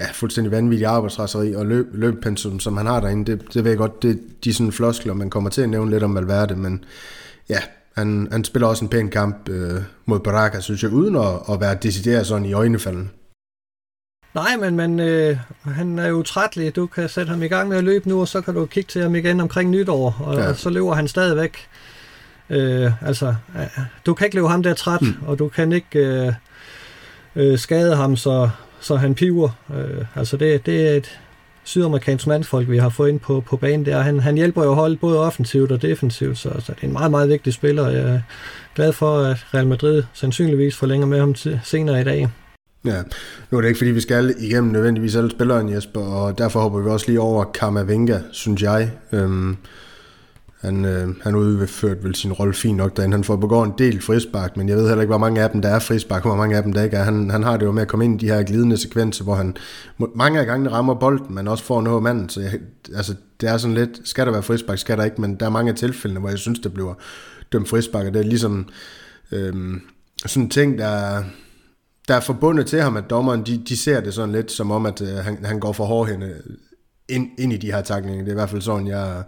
[0.00, 3.32] ja, fuldstændig vanvittige arbejdsraseri og løb, løbpensum, som han har derinde.
[3.32, 5.90] Det, det ved jeg godt, det, de er sådan floskler, man kommer til at nævne
[5.90, 6.84] lidt om Valverde, men
[7.48, 7.58] ja,
[7.96, 11.60] han, han spiller også en pæn kamp øh, mod Baraka, synes jeg, uden at, at
[11.60, 13.10] være decideret sådan i øjnefalden.
[14.34, 16.76] Nej, men man, øh, han er jo trætlig.
[16.76, 18.88] Du kan sætte ham i gang med at løbe nu, og så kan du kigge
[18.88, 20.48] til ham igen omkring nytår, og, ja.
[20.48, 21.68] og så løber han stadigvæk.
[22.50, 25.14] Øh, altså, øh, du kan ikke løbe ham der træt, mm.
[25.26, 26.32] og du kan ikke øh,
[27.36, 29.48] øh, skade ham, så, så han piver.
[29.74, 31.20] Øh, altså, det, det er et
[31.64, 34.00] sydamerikansk mandsfolk, vi har fået ind på, på banen der.
[34.00, 37.10] Han, han hjælper jo holdet både offensivt og defensivt, så, så det er en meget,
[37.10, 37.88] meget vigtig spiller.
[37.88, 38.20] Jeg er
[38.74, 42.28] glad for, at Real Madrid sandsynligvis forlænger med ham til, senere i dag.
[42.84, 43.02] Ja,
[43.50, 46.80] nu er det ikke fordi, vi skal igennem nødvendigvis alle spilleren, Jesper, og derfor hopper
[46.80, 48.92] vi også lige over Kamavinga, synes jeg.
[49.12, 49.56] Øhm,
[50.60, 53.16] han, øh, han udførte vel sin rolle fint nok derinde.
[53.16, 55.62] Han får begået en del frispark, men jeg ved heller ikke, hvor mange af dem,
[55.62, 57.02] der er frispark, hvor mange af dem, der ikke er.
[57.02, 59.34] Han, han har det jo med at komme ind i de her glidende sekvenser, hvor
[59.34, 59.56] han
[60.14, 62.28] mange af gangene rammer bolden, men også får noget manden.
[62.28, 62.52] Så jeg,
[62.96, 65.50] altså, det er sådan lidt, skal der være frispark, skal der ikke, men der er
[65.50, 66.94] mange af tilfældene, hvor jeg synes, det bliver
[67.52, 68.68] dømt frispark, og det er ligesom
[69.32, 69.80] øhm,
[70.26, 71.22] sådan en ting, der
[72.08, 74.86] der er forbundet til ham, at dommeren, de, de ser det sådan lidt som om,
[74.86, 76.42] at øh, han, han går for hårdhænde
[77.08, 78.18] ind, ind i de her taklinger.
[78.24, 79.22] Det er i hvert fald sådan, jeg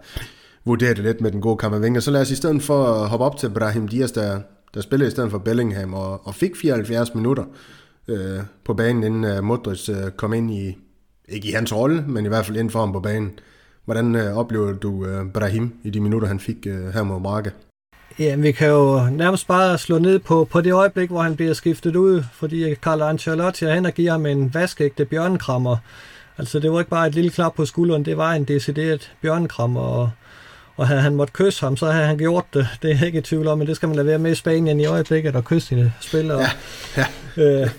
[0.65, 1.99] vurderer det lidt med den gode Kammervinger.
[1.99, 4.41] Så lad os i stedet for at hoppe op til Brahim Diaz, der,
[4.73, 7.43] der spillede i stedet for Bellingham, og, og fik 74 minutter
[8.07, 10.77] øh, på banen, inden øh, Modric øh, kom ind i,
[11.29, 13.31] ikke i hans rolle, men i hvert fald inden for ham på banen.
[13.85, 17.51] Hvordan øh, oplever du øh, Brahim i de minutter, han fik øh, her mod Marke?
[18.21, 21.53] Ja, vi kan jo nærmest bare slå ned på, på det øjeblik, hvor han bliver
[21.53, 25.77] skiftet ud, fordi Carlo Ancelotti er hen og giver ham en vaskeægte bjørnkrammer.
[26.37, 29.81] Altså, det var ikke bare et lille klap på skulderen, det var en decideret bjørnkrammer,
[29.81, 30.11] og,
[30.77, 32.67] og havde han måttet kysse ham, så havde han gjort det.
[32.81, 34.35] Det er jeg ikke i tvivl om, men det skal man lade være med i
[34.35, 36.39] Spanien i øjeblikket, at kysse sine spillere.
[36.97, 37.05] Ja,
[37.37, 37.43] ja.
[37.43, 37.69] Øh,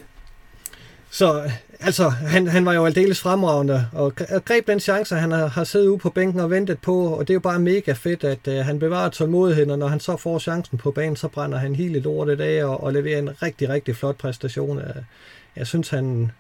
[1.11, 1.51] så
[1.85, 4.15] altså, han, han var jo aldeles fremragende, og
[4.45, 7.33] greb den chance, han har, har siddet ude på bænken og ventet på, og det
[7.33, 10.39] er jo bare mega fedt, at uh, han bevarer tålmodigheden, og når han så får
[10.39, 13.97] chancen på banen, så brænder han hele lortet af og, og leverer en rigtig, rigtig
[13.97, 14.77] flot præstation.
[14.77, 14.85] Uh,
[15.57, 16.31] jeg synes, han,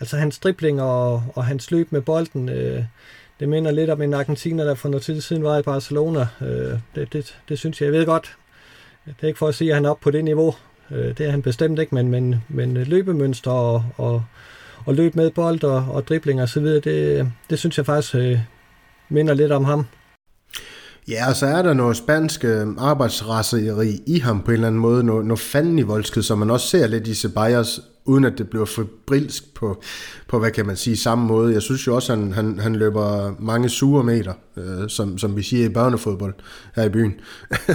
[0.00, 2.84] altså hans dribling og, og hans løb med bolden, uh,
[3.40, 6.26] det minder lidt om en argentiner, der for noget tid siden var i Barcelona.
[6.40, 6.46] Uh,
[6.94, 8.36] det, det, det synes jeg, jeg ved godt.
[9.06, 10.54] Det er ikke for at sige, at han er oppe på det niveau.
[10.90, 14.24] Uh, det er han bestemt ikke, men, men, men løbemønster og, og
[14.86, 18.14] og løb med bold og, og dribling og så videre, det, det synes jeg faktisk
[18.14, 18.38] øh,
[19.08, 19.86] minder lidt om ham.
[21.08, 24.80] Ja, og så er der noget spansk arbejdsrasseri arbejdsraseri i ham på en eller anden
[24.80, 28.38] måde, noget, noget fanden i voldsked, som man også ser lidt i Ceballos, uden at
[28.38, 29.82] det bliver febrilsk på,
[30.28, 31.52] på, hvad kan man sige, samme måde.
[31.52, 35.36] Jeg synes jo også, at han, han, han løber mange sure meter, øh, som, som
[35.36, 36.34] vi siger i børnefodbold
[36.74, 37.14] her i byen,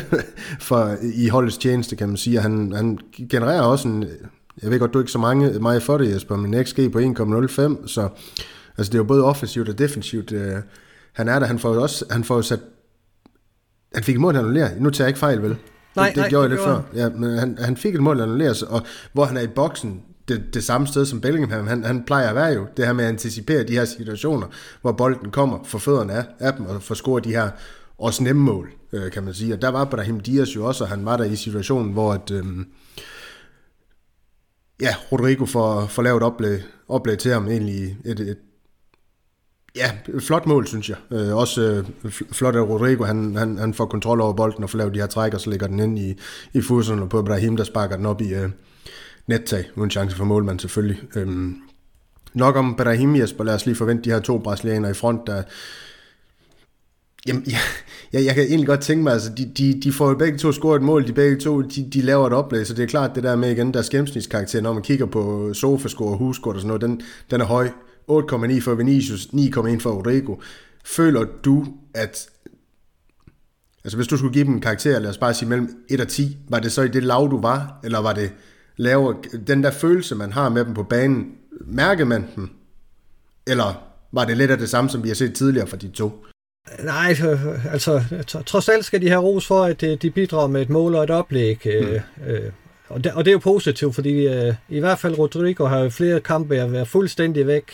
[0.70, 2.40] for i holdets tjeneste, kan man sige.
[2.40, 2.98] Han, han
[3.30, 4.06] genererer også en,
[4.64, 7.00] jeg ved godt, du er ikke så mange, meget for det, Jesper, men XG på
[7.00, 8.10] 1,05, så
[8.78, 10.32] altså, det er jo både offensivt og defensivt.
[10.32, 10.56] Øh,
[11.14, 12.60] han er der, han får også, han får sat,
[13.96, 14.82] han fik et mål annulleret.
[14.82, 15.58] Nu tager jeg ikke fejl, vel?
[15.96, 17.02] Nej, det, det nej, gjorde det jeg lidt før.
[17.02, 18.82] Ja, men han, han fik et mål annulleret, og
[19.14, 21.68] hvor han er i boksen, det, det samme sted som Bellingham.
[21.68, 24.48] Han, han plejer at være jo det her med at anticipere de her situationer,
[24.82, 27.50] hvor bolden kommer for fødderne af, af dem, og få scoret de her
[27.98, 29.54] også nemme mål, øh, kan man sige.
[29.54, 32.32] Og der var Brahim Diaz jo også, og han var der i situationen, hvor at,
[32.32, 32.44] øh,
[34.82, 38.38] ja, Rodrigo får, får lavet oplæg, oplæg til ham egentlig et, et
[39.76, 40.98] Ja, flot mål, synes jeg.
[41.12, 44.78] Øh, også øh, flot af Rodrigo, han, han, han får kontrol over bolden og får
[44.78, 46.16] lavet de her træk, og så lægger den ind i,
[46.54, 48.50] i fuserne på Ibrahim, der sparker den op i øh,
[49.28, 51.02] nettag, uden chance for målmand selvfølgelig.
[51.16, 51.56] Øhm,
[52.34, 55.44] nok om Ibrahim, Jesper, lad os lige forvente de her to brasilianere i front, der...
[57.28, 57.58] Jamen, ja,
[58.14, 60.52] jeg, jeg kan egentlig godt tænke mig, altså, de, de, de får jo begge to
[60.52, 63.16] scoret et mål, de begge to, de, de laver et oplæg, så det er klart,
[63.16, 66.68] det der med igen, deres gennemsnitskarakter, når man kigger på sofascore og huskort og sådan
[66.68, 67.70] noget, den, den er høj.
[68.12, 70.36] 8,9 for Vinicius, 9,1 for Rodrigo.
[70.86, 72.30] Føler du, at
[73.84, 76.08] Altså hvis du skulle give dem en karakter, lad os bare sige mellem 1 og
[76.08, 78.32] 10, var det så i det lav, du var, eller var det
[78.78, 79.18] lavere?
[79.48, 81.32] Den der følelse, man har med dem på banen,
[81.66, 82.50] mærker man dem?
[83.48, 86.26] Eller var det lidt af det samme, som vi har set tidligere fra de to?
[86.80, 87.16] Nej,
[87.72, 88.04] altså
[88.46, 91.04] trods alt skal de have ros for, at øh, de bidrager med et mål og
[91.04, 91.68] et oplæg.
[91.68, 92.24] Øh, mm.
[92.24, 92.52] Øh,
[92.90, 95.90] og, det, og det er jo positivt, fordi øh, i hvert fald Rodrigo har jo
[95.90, 97.72] flere kampe at være fuldstændig væk.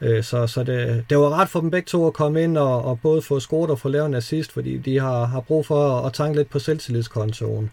[0.00, 2.84] Øh, så så det, det var ret for dem begge to at komme ind og,
[2.84, 5.98] og både få scoret og få lavet en assist, fordi de har, har brug for
[5.98, 7.70] at, at tanke lidt på selvtillidskontoen.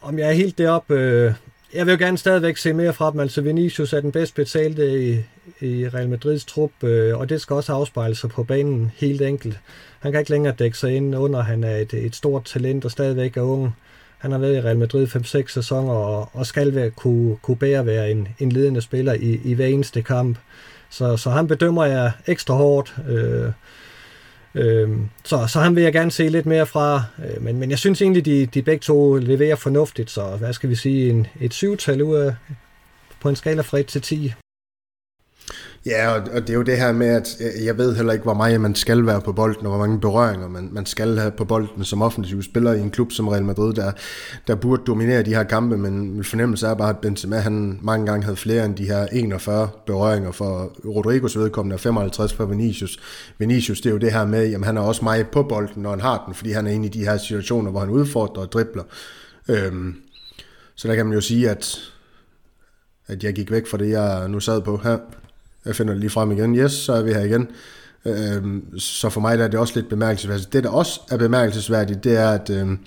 [0.00, 1.32] Om jeg er helt deroppe, øh,
[1.74, 3.20] jeg vil jo gerne stadigvæk se mere fra dem.
[3.20, 5.14] Altså Vinicius er den bedst betalte i,
[5.60, 9.58] i Real Madrids trup, øh, og det skal også afspejle sig på banen helt enkelt.
[10.00, 12.90] Han kan ikke længere dække sig ind under, han er et, et stort talent og
[12.90, 13.76] stadigvæk er ung.
[14.18, 17.86] Han har været i Real Madrid 5-6 sæsoner og, og skal være, kunne, kunne bære
[17.86, 20.38] være en, en ledende spiller i, i hver eneste kamp.
[20.90, 22.94] Så, så han bedømmer jeg ekstra hårdt.
[23.08, 23.52] Øh,
[24.58, 24.90] øh,
[25.24, 27.02] så, så han vil jeg gerne se lidt mere fra.
[27.24, 30.10] Øh, men, men jeg synes egentlig, de, de begge to leverer fornuftigt.
[30.10, 32.34] Så hvad skal vi sige, en, et syvtal ud af,
[33.20, 34.32] på en skala fra 1 til 10.
[35.88, 38.34] Ja, og, og det er jo det her med, at jeg ved heller ikke, hvor
[38.34, 41.44] meget man skal være på bolden, og hvor mange berøringer man, man skal have på
[41.44, 43.92] bolden som offensiv spiller i en klub som Real Madrid, der,
[44.46, 48.06] der burde dominere de her kampe, men min fornemmelse er bare, at Benzema han mange
[48.06, 52.98] gange havde flere end de her 41 berøringer for Rodrigos vedkommende og 55 for Vinicius.
[53.38, 55.90] Vinicius, det er jo det her med, at han er også meget på bolden, når
[55.90, 58.52] han har den, fordi han er inde i de her situationer, hvor han udfordrer og
[58.52, 58.84] dribler.
[59.48, 59.94] Øhm,
[60.74, 61.78] så der kan man jo sige, at,
[63.06, 64.98] at jeg gik væk fra det, jeg nu sad på her
[65.68, 66.56] jeg finder det lige frem igen.
[66.56, 67.48] Yes, så er vi her igen.
[68.04, 70.52] Øhm, så for mig der er det også lidt bemærkelsesværdigt.
[70.52, 72.78] Det, der også er bemærkelsesværdigt, det er, at øhm,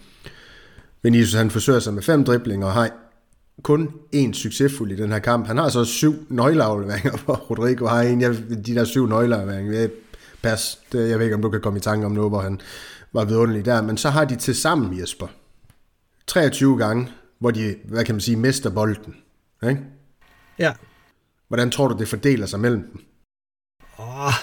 [1.03, 2.89] Vinicius han forsøger sig med fem driblinger og har
[3.63, 5.47] kun én succesfuld i den her kamp.
[5.47, 9.87] Han har så syv nøgleafleveringer, hvor Rodrigo har en Jeg, de der syv nøgleafleveringer.
[10.41, 12.61] Pas, det, jeg ved ikke, om du kan komme i tanke om noget, hvor han
[13.13, 13.81] var vidunderlig der.
[13.81, 15.27] Men så har de til sammen, Jesper,
[16.27, 19.15] 23 gange, hvor de, hvad kan man sige, mister bolden.
[19.63, 19.81] Ikke?
[20.59, 20.73] Ja.
[21.51, 23.05] Hvordan tror du, det fordeler sig mellem dem?
[23.97, 24.33] Oh,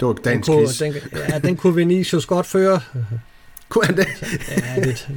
[0.00, 0.94] det var dagens den kunne, den,
[1.28, 2.80] ja, den kunne Vinicius godt føre.
[3.68, 4.06] kunne han det?
[4.48, 5.10] ja, det.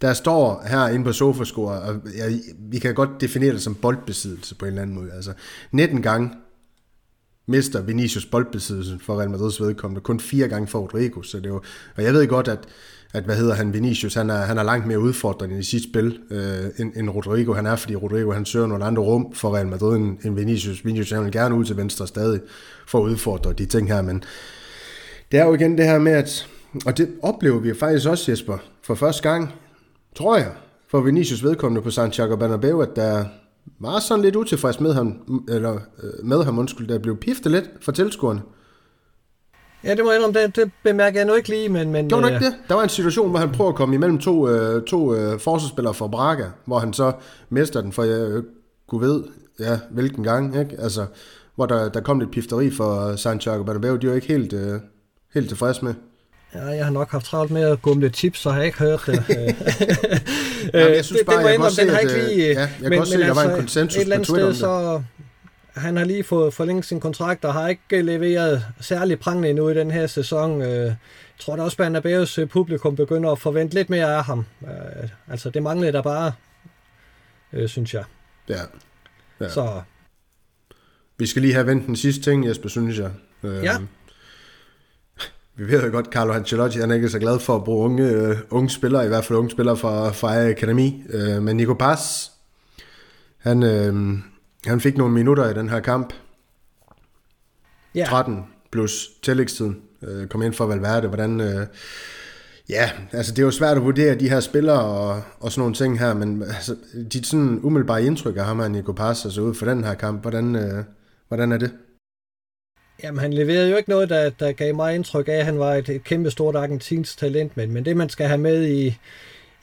[0.00, 4.54] Der står her inde på sofascore, og ja, vi kan godt definere det som boldbesiddelse
[4.54, 5.12] på en eller anden måde.
[5.12, 5.32] Altså
[5.72, 6.30] 19 gange
[7.46, 11.62] mister Vinicius boldbesiddelsen for Real Madrids vedkommende, kun fire gange for Rodrigo, så det jo,
[11.96, 12.68] og jeg ved godt, at
[13.14, 16.18] at hvad hedder han, Vinicius, han er, han er langt mere udfordrende i sit spil,
[16.30, 19.66] øh, end, end Rodrigo han er, fordi Rodrigo han søger nogle andre rum for Real
[19.66, 20.84] Madrid end, end Vinicius.
[20.84, 22.40] Vinicius han vil gerne ud til venstre stadig
[22.86, 24.24] for at udfordre de ting her, men
[25.32, 26.48] det er jo igen det her med, at,
[26.86, 29.52] og det oplever vi faktisk også, Jesper, for første gang,
[30.16, 30.52] tror jeg,
[30.90, 33.24] for Vinicius vedkommende på Santiago Bernabeu, at der
[33.80, 37.70] var sådan lidt utilfreds med ham, eller øh, med ham, undskyld, der blev piftet lidt
[37.80, 38.40] for tilskuerne.
[39.84, 41.92] Ja, det må jeg indrømme, det, det bemærker jeg nu ikke lige, men...
[41.92, 42.34] men Gjorde øh...
[42.34, 42.54] ikke det?
[42.68, 45.94] Der var en situation, hvor han prøver at komme imellem to, øh, to øh, forsvarsspillere
[45.94, 47.12] fra Braga, hvor han så
[47.48, 48.44] mister den, for jeg øh,
[48.88, 49.24] kunne ved,
[49.60, 50.76] ja, hvilken gang, ikke?
[50.78, 51.06] Altså,
[51.56, 54.80] hvor der, der kom lidt pifteri for Santiago Bernabeu, de var ikke helt, øh,
[55.34, 55.94] helt tilfredse med.
[56.54, 59.02] Ja, jeg har nok haft travlt med at gumle tips, så har jeg ikke hørt
[59.06, 59.12] det.
[60.74, 62.46] Jamen, jeg synes det, bare, det jeg kan se, den har ikke øh, lige...
[62.46, 64.28] Ja, jeg kan men, også se, at der var en altså, konsensus et eller andet
[64.28, 65.02] på Twitter sted, så
[65.80, 69.74] han har lige fået forlænget sin kontrakt og har ikke leveret særlig prangende endnu i
[69.74, 70.62] den her sæson.
[70.62, 70.96] Øh, jeg
[71.38, 74.44] tror da også, at Bernabeu's øh, publikum begynder at forvente lidt mere af ham.
[74.62, 76.32] Øh, altså, det manglede der bare,
[77.66, 78.04] synes jeg.
[78.48, 78.60] Ja.
[79.40, 79.48] ja.
[79.48, 79.82] Så.
[81.18, 83.10] Vi skal lige have vendt den sidste ting, Jesper, synes jeg.
[83.42, 83.76] Ja.
[85.54, 88.36] Vi ved jo godt, Carlo Ancelotti han er ikke så glad for at bruge unge,
[88.50, 91.02] unge spillere, i hvert fald unge spillere fra, fra Akademi.
[91.40, 92.28] Men Nico Paz,
[93.38, 94.18] han, uh,
[94.66, 96.12] han fik nogle minutter i den her kamp.
[97.94, 98.04] Ja.
[98.04, 99.82] 13 plus tillægstiden.
[100.02, 101.08] Øh, kom ind for Valverde.
[101.08, 101.40] Hvordan...
[101.40, 101.66] Øh,
[102.68, 105.74] ja, altså det er jo svært at vurdere de her spillere og, og sådan nogle
[105.74, 106.76] ting her, men altså,
[107.12, 110.22] de sådan umiddelbare indtryk af ham her, Nico Paz, altså ud for den her kamp,
[110.22, 110.84] hvordan, øh,
[111.28, 111.72] hvordan er det?
[113.02, 115.74] Jamen, han leverede jo ikke noget, der, der gav mig indtryk af, at han var
[115.74, 118.98] et, et kæmpe stort argentinsk talent, men, men det man skal have med i,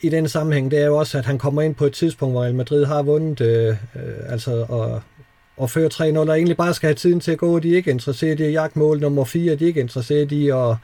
[0.02, 2.44] i den sammenhæng, det er jo også, at han kommer ind på et tidspunkt, hvor
[2.44, 5.02] Real Madrid har vundet, øh, øh, altså, og
[5.58, 7.60] og fører 3-0, og egentlig bare skal have tiden til at gå.
[7.60, 10.50] De er ikke interesseret i at jagte mål nummer 4, de er ikke interesseret i
[10.50, 10.76] at,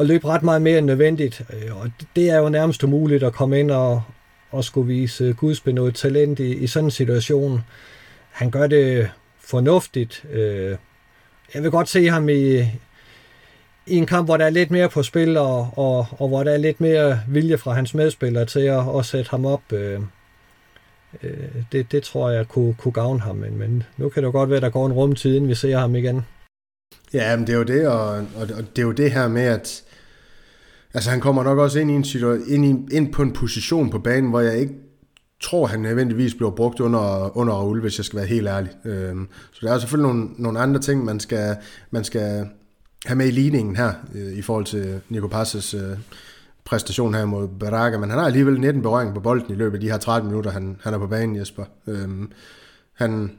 [0.00, 1.42] at løbe ret meget mere end nødvendigt.
[1.52, 4.02] Øh, og det er jo nærmest umuligt at komme ind og,
[4.50, 7.60] og skulle vise gudsbenået talent i, i sådan en situation.
[8.30, 9.10] Han gør det
[9.40, 10.24] fornuftigt.
[10.32, 10.76] Øh,
[11.54, 12.58] jeg vil godt se ham i,
[13.86, 16.52] i en kamp, hvor der er lidt mere på spil, og, og, og hvor der
[16.52, 19.72] er lidt mere vilje fra hans medspillere til at, at sætte ham op.
[19.72, 20.00] Øh,
[21.22, 21.32] øh,
[21.72, 24.50] det, det tror jeg kunne, kunne gavne ham, men, men nu kan det jo godt
[24.50, 26.22] være, at der går en rumtid, inden vi ser ham igen.
[27.14, 29.42] Ja, men det er jo det, og, og, og det er jo det her med,
[29.42, 29.82] at
[30.94, 33.90] altså, han kommer nok også ind, i en situation, ind, i, ind på en position
[33.90, 34.74] på banen, hvor jeg ikke
[35.42, 38.70] tror, han nødvendigvis bliver brugt under, under Raul, hvis jeg skal være helt ærlig.
[38.84, 41.56] Øhm, så der er selvfølgelig nogle, nogle andre ting, man skal,
[41.90, 42.46] man skal
[43.06, 45.96] have med i ligningen her, øh, i forhold til Nico Passes øh,
[46.64, 49.80] præstation her mod Baraka, men han har alligevel 19 berøring på bolden i løbet af
[49.80, 51.64] de her 30 minutter, han, han er på banen, Jesper.
[51.86, 52.32] Øhm,
[52.94, 53.32] han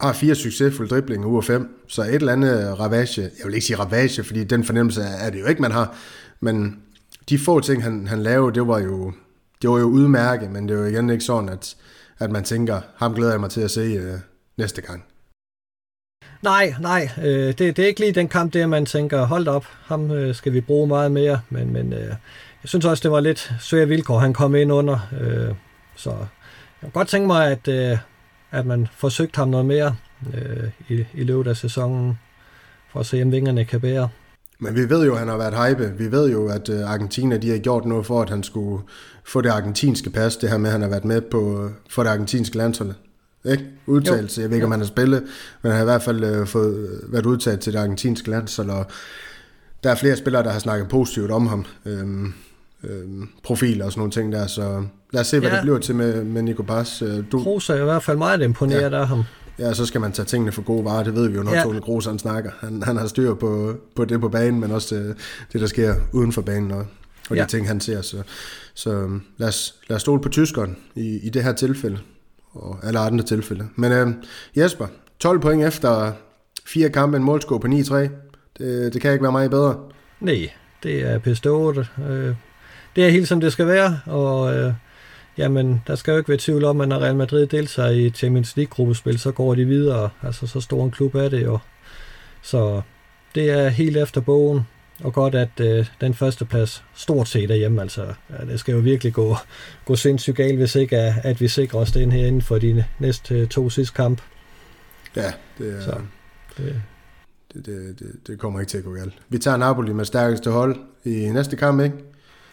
[0.00, 3.78] har fire succesfulde driblinger uger 5, så et eller andet ravage, jeg vil ikke sige
[3.78, 5.96] ravage, fordi den fornemmelse er det jo ikke, man har,
[6.40, 6.82] men
[7.28, 9.12] de få ting, han, han lavede, det var jo,
[9.62, 11.76] det var jo udmærket, men det var igen ikke sådan, at,
[12.18, 14.18] at man tænker, ham glæder jeg mig til at se øh,
[14.56, 15.04] næste gang.
[16.44, 19.66] Nej, nej, øh, det, det er ikke lige den kamp der, man tænker, hold op,
[19.84, 22.16] ham øh, skal vi bruge meget mere, men, men øh, jeg
[22.64, 25.54] synes også, det var lidt svære vilkår, han kom ind under, øh,
[25.96, 26.16] så jeg
[26.82, 27.98] kunne godt tænke mig, at, øh,
[28.50, 29.96] at man forsøgte ham noget mere
[30.34, 32.18] øh, i, i løbet af sæsonen,
[32.92, 34.08] for at se, om vingerne kan bære.
[34.58, 35.92] Men vi ved jo, at han har været hype.
[35.98, 38.82] Vi ved jo, at øh, Argentina de har gjort noget for, at han skulle
[39.24, 40.36] få det argentinske pas.
[40.36, 42.94] Det her med, at han har været med på, øh, for det argentinske landshold.
[43.44, 43.64] Ikke?
[43.86, 44.40] Udtalelse.
[44.40, 45.22] Jeg ved ikke, om han har spillet,
[45.62, 48.70] men han har i hvert fald øh, fået, været udtaget til det argentinske landshold.
[48.70, 48.86] Og
[49.84, 51.64] der er flere spillere, der har snakket positivt om ham.
[51.86, 52.32] Øhm,
[52.84, 54.46] øhm, profil og sådan nogle ting der.
[54.46, 55.56] Så lad os se, hvad ja.
[55.56, 57.02] det bliver til med, med Nico Paz.
[57.02, 57.42] Øh, du...
[57.42, 59.00] Kroos er i hvert fald meget imponeret ja.
[59.00, 59.22] af ham.
[59.58, 61.62] Ja, så skal man tage tingene for gode varer, det ved vi jo, når ja.
[61.62, 62.50] Tone Kroos han snakker.
[62.60, 65.16] Han, han har styr på, på det på banen, men også det,
[65.52, 66.86] det der sker uden for banen, og,
[67.30, 67.42] og ja.
[67.42, 68.02] de ting, han ser.
[68.02, 68.22] Så,
[68.74, 71.98] så øhm, lad, os, lad os stole på tyskeren i, i det her tilfælde,
[72.54, 73.68] og alle andre tilfælde.
[73.76, 74.08] Men øh,
[74.56, 74.86] Jesper,
[75.18, 76.12] 12 point efter
[76.66, 77.94] fire kampe, en målscore på 9-3.
[78.58, 79.76] Det, det kan ikke være meget bedre.
[80.20, 80.50] Nej,
[80.82, 81.86] det er pistol.
[82.08, 82.34] Øh,
[82.96, 84.72] det er helt som det skal være, og øh,
[85.38, 88.56] jamen, der skal jo ikke være tvivl om, at når Real Madrid deltager i Champions
[88.56, 90.10] League-gruppespil, så går de videre.
[90.22, 91.58] Altså, så stor en klub er det jo.
[92.42, 92.82] Så
[93.34, 94.66] det er helt efter bogen,
[95.00, 97.82] og godt, at øh, den første plads stort set er hjemme.
[97.82, 99.36] Altså, ja, det skal jo virkelig gå,
[99.84, 102.84] gå sindssygt galt, hvis ikke at, at vi sikrer os den her inden for de
[102.98, 104.20] næste to sidste kamp.
[105.16, 105.80] Ja, det er...
[105.80, 106.00] Så,
[106.56, 106.82] det,
[107.54, 109.14] det, det, det, det kommer ikke til at gå galt.
[109.28, 111.96] Vi tager Napoli med stærkeste hold i næste kamp, ikke?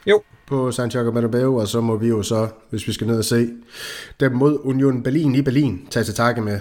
[0.07, 0.21] Jo.
[0.47, 3.49] På Santiago Bernabeu, og så må vi jo så, hvis vi skal ned og se
[4.19, 6.59] dem mod Union Berlin i Berlin, tage til takke med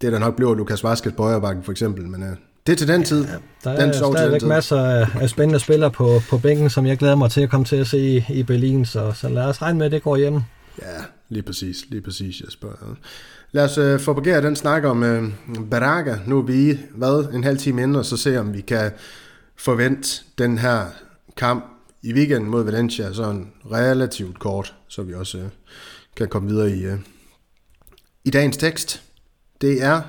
[0.00, 2.28] det, der nok bliver Lukas Vazquez på højrebakken for eksempel, men uh,
[2.66, 3.24] det er til den tid.
[3.24, 3.30] Ja,
[3.64, 7.16] der er den stadigvæk masser af, af spændende spillere på, på bænken, som jeg glæder
[7.16, 9.78] mig til at komme til at se i, i Berlin, så, så lad os regne
[9.78, 10.34] med, at det går hjem.
[10.82, 10.98] Ja,
[11.28, 12.68] lige præcis, lige præcis, Jesper.
[13.52, 16.16] Lad os uh, få den snak om uh, Baraga.
[16.26, 18.90] Nu er vi, hvad, en halv time inden, og så se, om vi kan
[19.58, 20.86] forvente den her
[21.36, 21.64] kamp
[22.02, 25.44] i weekenden mod Valencia sådan relativt kort, så vi også uh,
[26.16, 26.98] kan komme videre i, uh,
[28.24, 29.02] i dagens tekst.
[29.60, 30.00] Det er,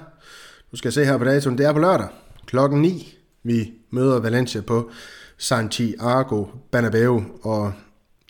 [0.72, 2.08] du skal se her på datoen, det er på lørdag
[2.48, 3.18] klokken 9.
[3.44, 4.92] Vi møder Valencia på
[5.38, 7.74] Santiago Bernabeu, og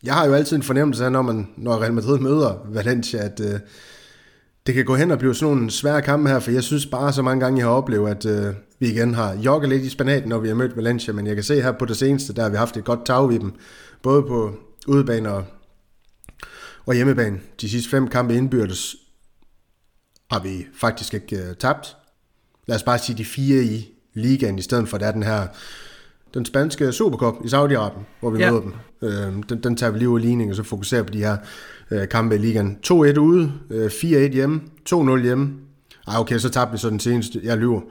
[0.03, 3.39] jeg har jo altid en fornemmelse af, når, man, når Real Madrid møder Valencia, at
[3.39, 3.59] øh,
[4.67, 7.13] det kan gå hen og blive sådan nogle svære kampe her, for jeg synes bare
[7.13, 10.29] så mange gange, jeg har oplevet, at øh, vi igen har jogget lidt i spanaten,
[10.29, 12.49] når vi har mødt Valencia, men jeg kan se her på det seneste, der har
[12.49, 13.53] vi haft et godt tag i dem,
[14.03, 14.55] både på
[14.87, 15.45] udebane og,
[16.85, 17.39] og hjemmebane.
[17.61, 18.95] De sidste fem kampe indbyrdes
[20.31, 21.97] har vi faktisk ikke øh, tabt.
[22.67, 25.23] Lad os bare sige de fire i ligaen, i stedet for at der er den
[25.23, 25.47] her
[26.33, 28.51] den spanske Supercup i Saudi-Arabien, hvor vi ja.
[28.51, 28.73] møder dem.
[29.01, 31.37] Øh, den, den tager vi lige ud af ligningen, og så fokuserer på de her
[31.91, 32.77] øh, kampe i ligaen.
[32.87, 35.53] 2-1 ude, øh, 4-1 hjemme, 2-0 hjemme.
[36.07, 37.81] Ej, okay, så tabte vi så den seneste, jeg lyver,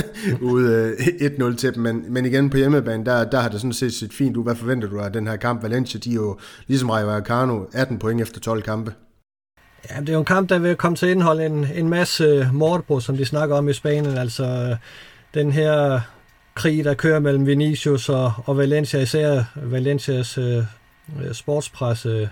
[0.52, 3.72] ude øh, 1-0 til dem, men, men igen på hjemmebane, der, der har det sådan
[3.72, 4.42] set set fint ud.
[4.42, 5.62] Hvad forventer du af den her kamp?
[5.62, 8.92] Valencia, de er jo ligesom Rayo Vallecano, 18 point efter 12 kampe.
[9.90, 12.50] Ja, det er jo en kamp, der vil komme til at indeholde en, en masse
[12.52, 14.18] mordbrug, som de snakker om i Spanien.
[14.18, 14.76] Altså
[15.34, 16.00] den her
[16.54, 20.64] krig, der kører mellem Vinicius og, og Valencia, især Valencias øh, øh
[21.32, 22.28] sportspresse,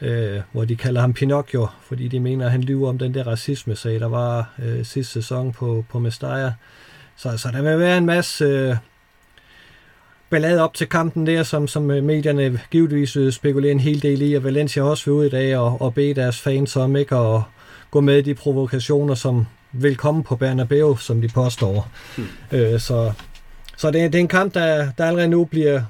[0.00, 3.26] øh, hvor de kalder ham Pinocchio, fordi de mener, at han lyver om den der
[3.26, 6.52] racisme-sag, der var øh, sidste sæson på, på Mestalla.
[7.16, 8.76] Så, så der vil være en masse øh,
[10.30, 14.22] ballade op til kampen der, som, som øh, medierne givetvis øh, spekulerer en hel del
[14.22, 17.16] i, og Valencia også vil ud i dag og, og bede deres fans om ikke
[17.16, 17.42] at
[17.90, 21.88] gå med i de provokationer, som vil komme på Bernabeu, som de påstår.
[22.16, 22.26] Hmm.
[22.52, 23.12] Øh, så
[23.76, 25.82] så det, det er en kamp, der, der allerede nu bliver,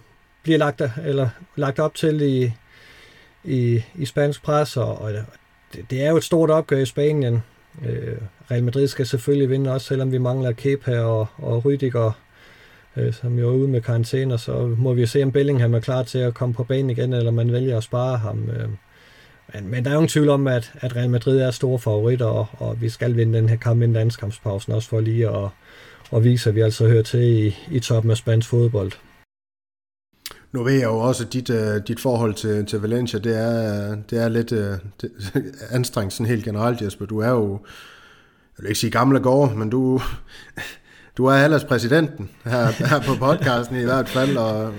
[0.43, 2.53] bliver lagt, eller lagt op til i,
[3.45, 5.24] i, i spansk pres, og, og det,
[5.91, 7.43] det er jo et stort opgør i Spanien.
[7.87, 8.16] Øh,
[8.51, 12.12] Real Madrid skal selvfølgelig vinde, også selvom vi mangler Kepa og, og Rydiger,
[12.97, 16.03] øh, som jo er ude med karantæner, så må vi se, om Bellingham er klar
[16.03, 18.49] til at komme på banen igen, eller man vælger at spare ham.
[18.51, 18.68] Øh.
[19.53, 22.26] Men, men der er jo ingen tvivl om, at, at Real Madrid er store favoritter,
[22.26, 25.49] og, og vi skal vinde den her kamp inden landskampspausen, også for lige at,
[26.12, 28.92] at vise, at vi altså hører til i, i toppen af spansk fodbold.
[30.53, 33.97] Nu ved jeg jo også, at dit, uh, dit forhold til, til Valencia, det er,
[34.11, 34.59] det er lidt uh,
[35.01, 35.11] det,
[35.70, 37.07] anstrengt sådan helt generelt, Jesper.
[37.07, 37.51] Du er jo,
[38.59, 40.01] jeg vil ikke sige gamle gård, men du,
[41.16, 44.72] du er ellers præsidenten her, her på podcasten i hvert fald, og,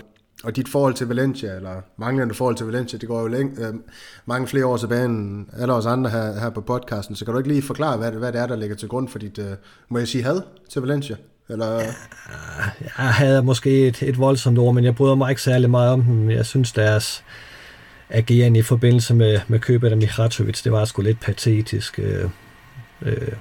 [0.45, 3.73] og dit forhold til Valencia, eller manglende forhold til Valencia, det går jo længe, øh,
[4.25, 7.15] mange flere år tilbage end alle os andre her, her på podcasten.
[7.15, 9.19] Så kan du ikke lige forklare, hvad, hvad det er, der ligger til grund for
[9.19, 9.51] dit, øh,
[9.89, 11.15] må jeg sige, had til Valencia?
[11.49, 11.73] Eller?
[11.73, 11.93] Ja,
[12.81, 16.03] jeg havde måske et, et voldsomt ord, men jeg bryder mig ikke særlig meget om
[16.03, 16.29] dem.
[16.29, 17.23] Jeg synes, deres
[18.09, 21.99] ageren i forbindelse med, med købet af Mihratovic, det var sgu lidt patetisk.
[21.99, 22.29] Øh,
[23.01, 23.31] øh,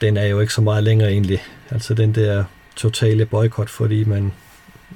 [0.00, 1.42] den er jo ikke så meget længere egentlig.
[1.70, 2.44] Altså den der
[2.76, 4.32] totale boykot, fordi man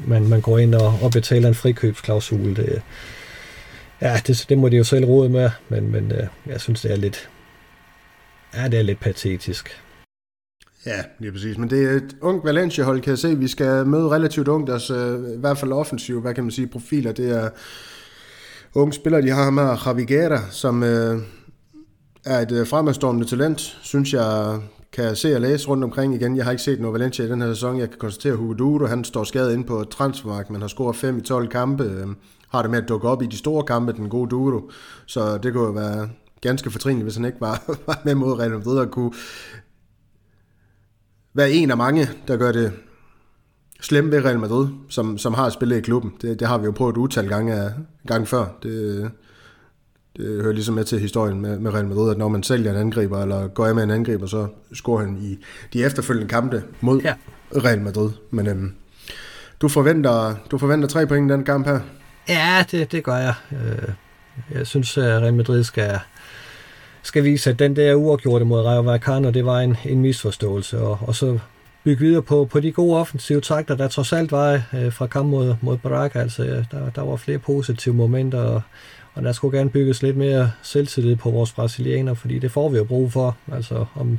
[0.06, 2.56] man, man går ind og, og betaler en frikøbsklausul.
[2.56, 2.82] Det,
[4.00, 6.92] ja, det, det må de jo selv råde med, men, men øh, jeg synes, det
[6.92, 7.28] er lidt,
[8.54, 9.82] ja, det er lidt patetisk.
[10.86, 11.58] Ja, lige præcis.
[11.58, 13.38] Men det er et ungt Valencia-hold, kan jeg se.
[13.38, 14.94] Vi skal møde relativt ungt, altså
[15.36, 17.12] i hvert fald offensiv, hvad kan man sige, profiler.
[17.12, 17.50] Det er
[18.74, 21.18] unge spillere, de har ham her, Javi Guerra, som øh,
[22.24, 24.58] er et øh, fremadstormende talent, synes jeg
[24.96, 26.36] kan jeg se og læse rundt omkring igen.
[26.36, 27.78] Jeg har ikke set noget Valencia i den her sæson.
[27.78, 30.96] Jeg kan konstatere, at Hugo Duro, han står skadet ind på transfermarked, men har scoret
[30.96, 31.84] 5 i 12 kampe.
[31.84, 32.16] Øhm,
[32.48, 34.70] har det med at dukke op i de store kampe, den gode Duro.
[35.06, 36.08] Så det kunne være
[36.40, 39.12] ganske fortrinligt, hvis han ikke var, var med mod Real Madrid og kunne
[41.34, 42.72] være en af mange, der gør det
[43.80, 46.12] slemt ved Real Madrid, som, som har spillet i klubben.
[46.22, 47.74] Det, det har vi jo prøvet et utal gange,
[48.06, 48.46] gang før.
[48.62, 49.10] Det,
[50.16, 52.76] det hører ligesom med til historien med, med Real Madrid, at når man sælger en
[52.76, 55.38] angriber, eller går af med en angriber, så scorer han i
[55.72, 57.14] de efterfølgende kampe mod ja.
[57.56, 58.10] Real Madrid.
[58.30, 58.72] Men øhm,
[59.60, 61.80] du, forventer, du forventer tre point i den kamp her?
[62.28, 63.34] Ja, det, det gør jeg.
[63.52, 63.88] Øh,
[64.58, 65.98] jeg synes, at Real Madrid skal,
[67.02, 70.98] skal vise, at den der uafgjorte mod Rayo Vallecano, det var en, en misforståelse, og,
[71.00, 71.38] og så
[71.84, 75.28] bygge videre på, på de gode offensive takter, der trods alt var øh, fra kamp
[75.28, 76.18] mod, mod Baraka.
[76.18, 78.62] Altså, der, der var flere positive momenter, og
[79.16, 82.76] og der skulle gerne bygges lidt mere selvtillid på vores brasilianer, fordi det får vi
[82.76, 83.36] jo brug for.
[83.52, 84.18] Altså om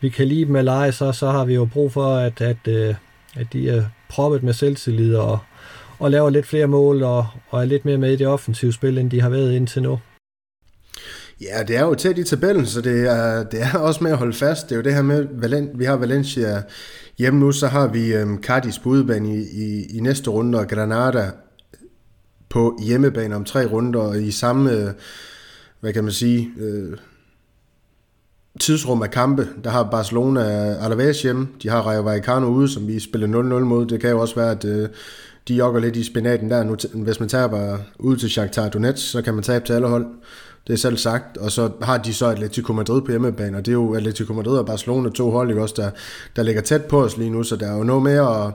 [0.00, 2.68] vi kan lide dem eller ej, så, så har vi jo brug for, at, at,
[2.68, 2.94] øh,
[3.36, 5.38] at de er proppet med selvtillid og,
[5.98, 8.98] og laver lidt flere mål og, og er lidt mere med i det offensive spil,
[8.98, 9.98] end de har været indtil nu.
[11.40, 14.18] Ja, det er jo tæt i tabellen, så det er, det er også med at
[14.18, 14.68] holde fast.
[14.68, 16.62] Det er jo det her med, Valen, vi har Valencia
[17.18, 20.68] hjemme nu, så har vi øhm, Cardis på udebane i, i, i næste runde, og
[20.68, 21.30] Granada
[22.52, 24.90] på hjemmebane om tre runder i samme, øh,
[25.80, 26.96] hvad kan man sige, øh,
[28.60, 29.48] tidsrum af kampe.
[29.64, 30.42] Der har Barcelona
[30.84, 33.86] Alaves hjemme, de har Rayo Vallecano ude, som vi spiller 0-0 mod.
[33.86, 34.88] Det kan jo også være, at øh,
[35.48, 36.64] de jogger lidt i spinaten der.
[36.64, 40.06] Nu, hvis man taber ud til Shakhtar Donetsk, så kan man tabe til alle hold.
[40.66, 41.36] Det er selv sagt.
[41.36, 44.58] Og så har de så Atletico Madrid på hjemmebane, og det er jo Atletico Madrid
[44.58, 45.90] og Barcelona, to hold, ikke også, der,
[46.36, 48.46] der ligger tæt på os lige nu, så der er jo noget med at,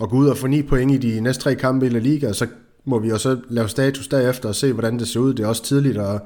[0.00, 2.28] at gå ud og få ni point i de næste tre kampe i La Liga,
[2.28, 2.46] og så
[2.84, 5.34] må vi også lave status derefter og se, hvordan det ser ud.
[5.34, 6.20] Det er også tidligt at,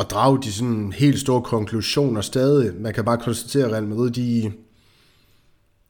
[0.00, 2.72] at drage de sådan helt store konklusioner stadig.
[2.80, 4.52] Man kan bare konstatere, at Real Madrid, de,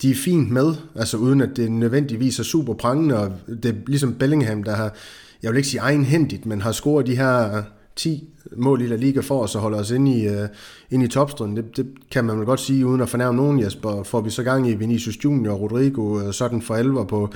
[0.03, 3.74] de er fint med, altså uden at det nødvendigvis er super prangende, og det er
[3.86, 4.95] ligesom Bellingham, der har,
[5.42, 7.62] jeg vil ikke sige egenhændigt, men har scoret de her
[7.97, 10.49] 10 mål i La Liga for os og holder os ind i, øh, uh,
[10.90, 11.57] ind i topstriden.
[11.57, 14.03] Det, det kan man vel godt sige, uden at fornærme nogen, Jesper.
[14.03, 17.32] Får vi så gang i Vinicius Junior og Rodrigo uh, sådan for alvor på,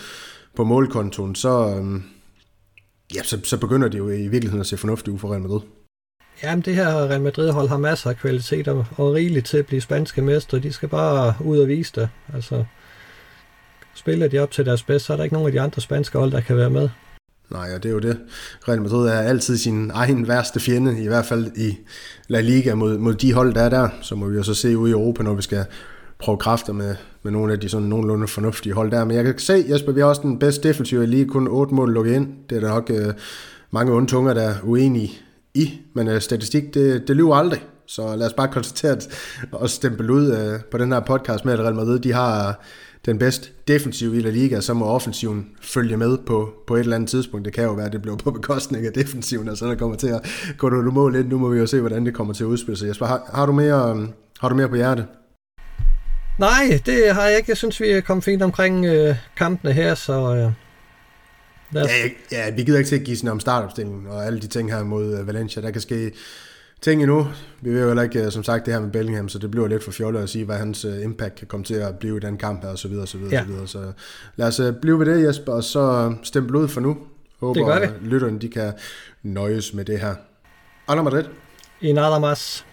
[0.55, 2.03] på målkontoen, så, um,
[3.15, 5.61] ja, så, så begynder det jo i virkeligheden at se fornuftigt ud for Real Madrid.
[6.43, 10.23] Jamen, det her Real Madrid-hold har masser af kvaliteter og rigeligt til at blive spanske
[10.23, 10.59] mestre.
[10.59, 12.09] De skal bare ud og vise det.
[12.35, 12.65] Altså,
[13.95, 16.19] spiller de op til deres bedste, så er der ikke nogen af de andre spanske
[16.19, 16.89] hold, der kan være med.
[17.51, 18.21] Nej, og det er jo det.
[18.69, 21.79] Real Madrid er altid sin egen værste fjende, i hvert fald i
[22.29, 23.89] La Liga mod, mod de hold, der er der.
[24.03, 25.65] Så må vi jo så se ud i Europa, når vi skal
[26.19, 29.05] prøve kræfter med, med nogle af de sådan nogenlunde fornuftige hold der.
[29.05, 31.75] Men jeg kan se, Jesper, vi har også den bedste defensiv i lige kun 8
[31.75, 32.29] mål lukket ind.
[32.51, 33.15] Det er der nok øh,
[33.71, 35.13] mange onde tunger, der er uenige
[35.55, 37.65] i, men øh, statistik, det, det lyver aldrig.
[37.87, 39.09] Så lad os bare konstatere at,
[39.53, 42.55] og stemple ud øh, på den her podcast med, at Real Madrid, de har øh,
[43.07, 46.97] den bedste defensiv i La Liga, så må offensiven følge med på, på et eller
[46.97, 47.45] andet tidspunkt.
[47.45, 49.97] Det kan jo være, at det bliver på bekostning af defensiven, og så der kommer
[49.97, 51.29] til at gå nogle mål ind.
[51.29, 52.89] Nu må vi jo se, hvordan det kommer til at udspille sig.
[52.89, 54.09] Jesper, har, har, du mere, øh,
[54.41, 55.07] har du mere på hjertet?
[56.39, 57.51] Nej, det har jeg ikke.
[57.51, 60.35] Jeg synes, vi er kommet fint omkring øh, kampene her, så...
[60.35, 60.53] Øh,
[61.75, 64.73] ja, ja, vi gider ikke til at give sådan om startopstillingen og alle de ting
[64.73, 65.63] her mod øh, Valencia.
[65.63, 66.13] Der kan ske
[66.81, 67.29] ting endnu.
[67.61, 69.69] Vi ved jo heller ikke, øh, som sagt, det her med Bellingham, så det bliver
[69.69, 72.21] lidt for fjollet at sige, hvad hans uh, impact kan komme til at blive i
[72.21, 73.43] den kamp her, og så videre, og så videre, ja.
[73.43, 73.67] så videre.
[73.67, 73.93] Så
[74.37, 76.99] lad os uh, blive ved det, Jesper, og så stemme ud for nu.
[77.41, 78.73] Håber, at lytterne de kan
[79.23, 80.15] nøjes med det her.
[80.89, 81.25] Ala Madrid.
[81.81, 82.65] I nada más.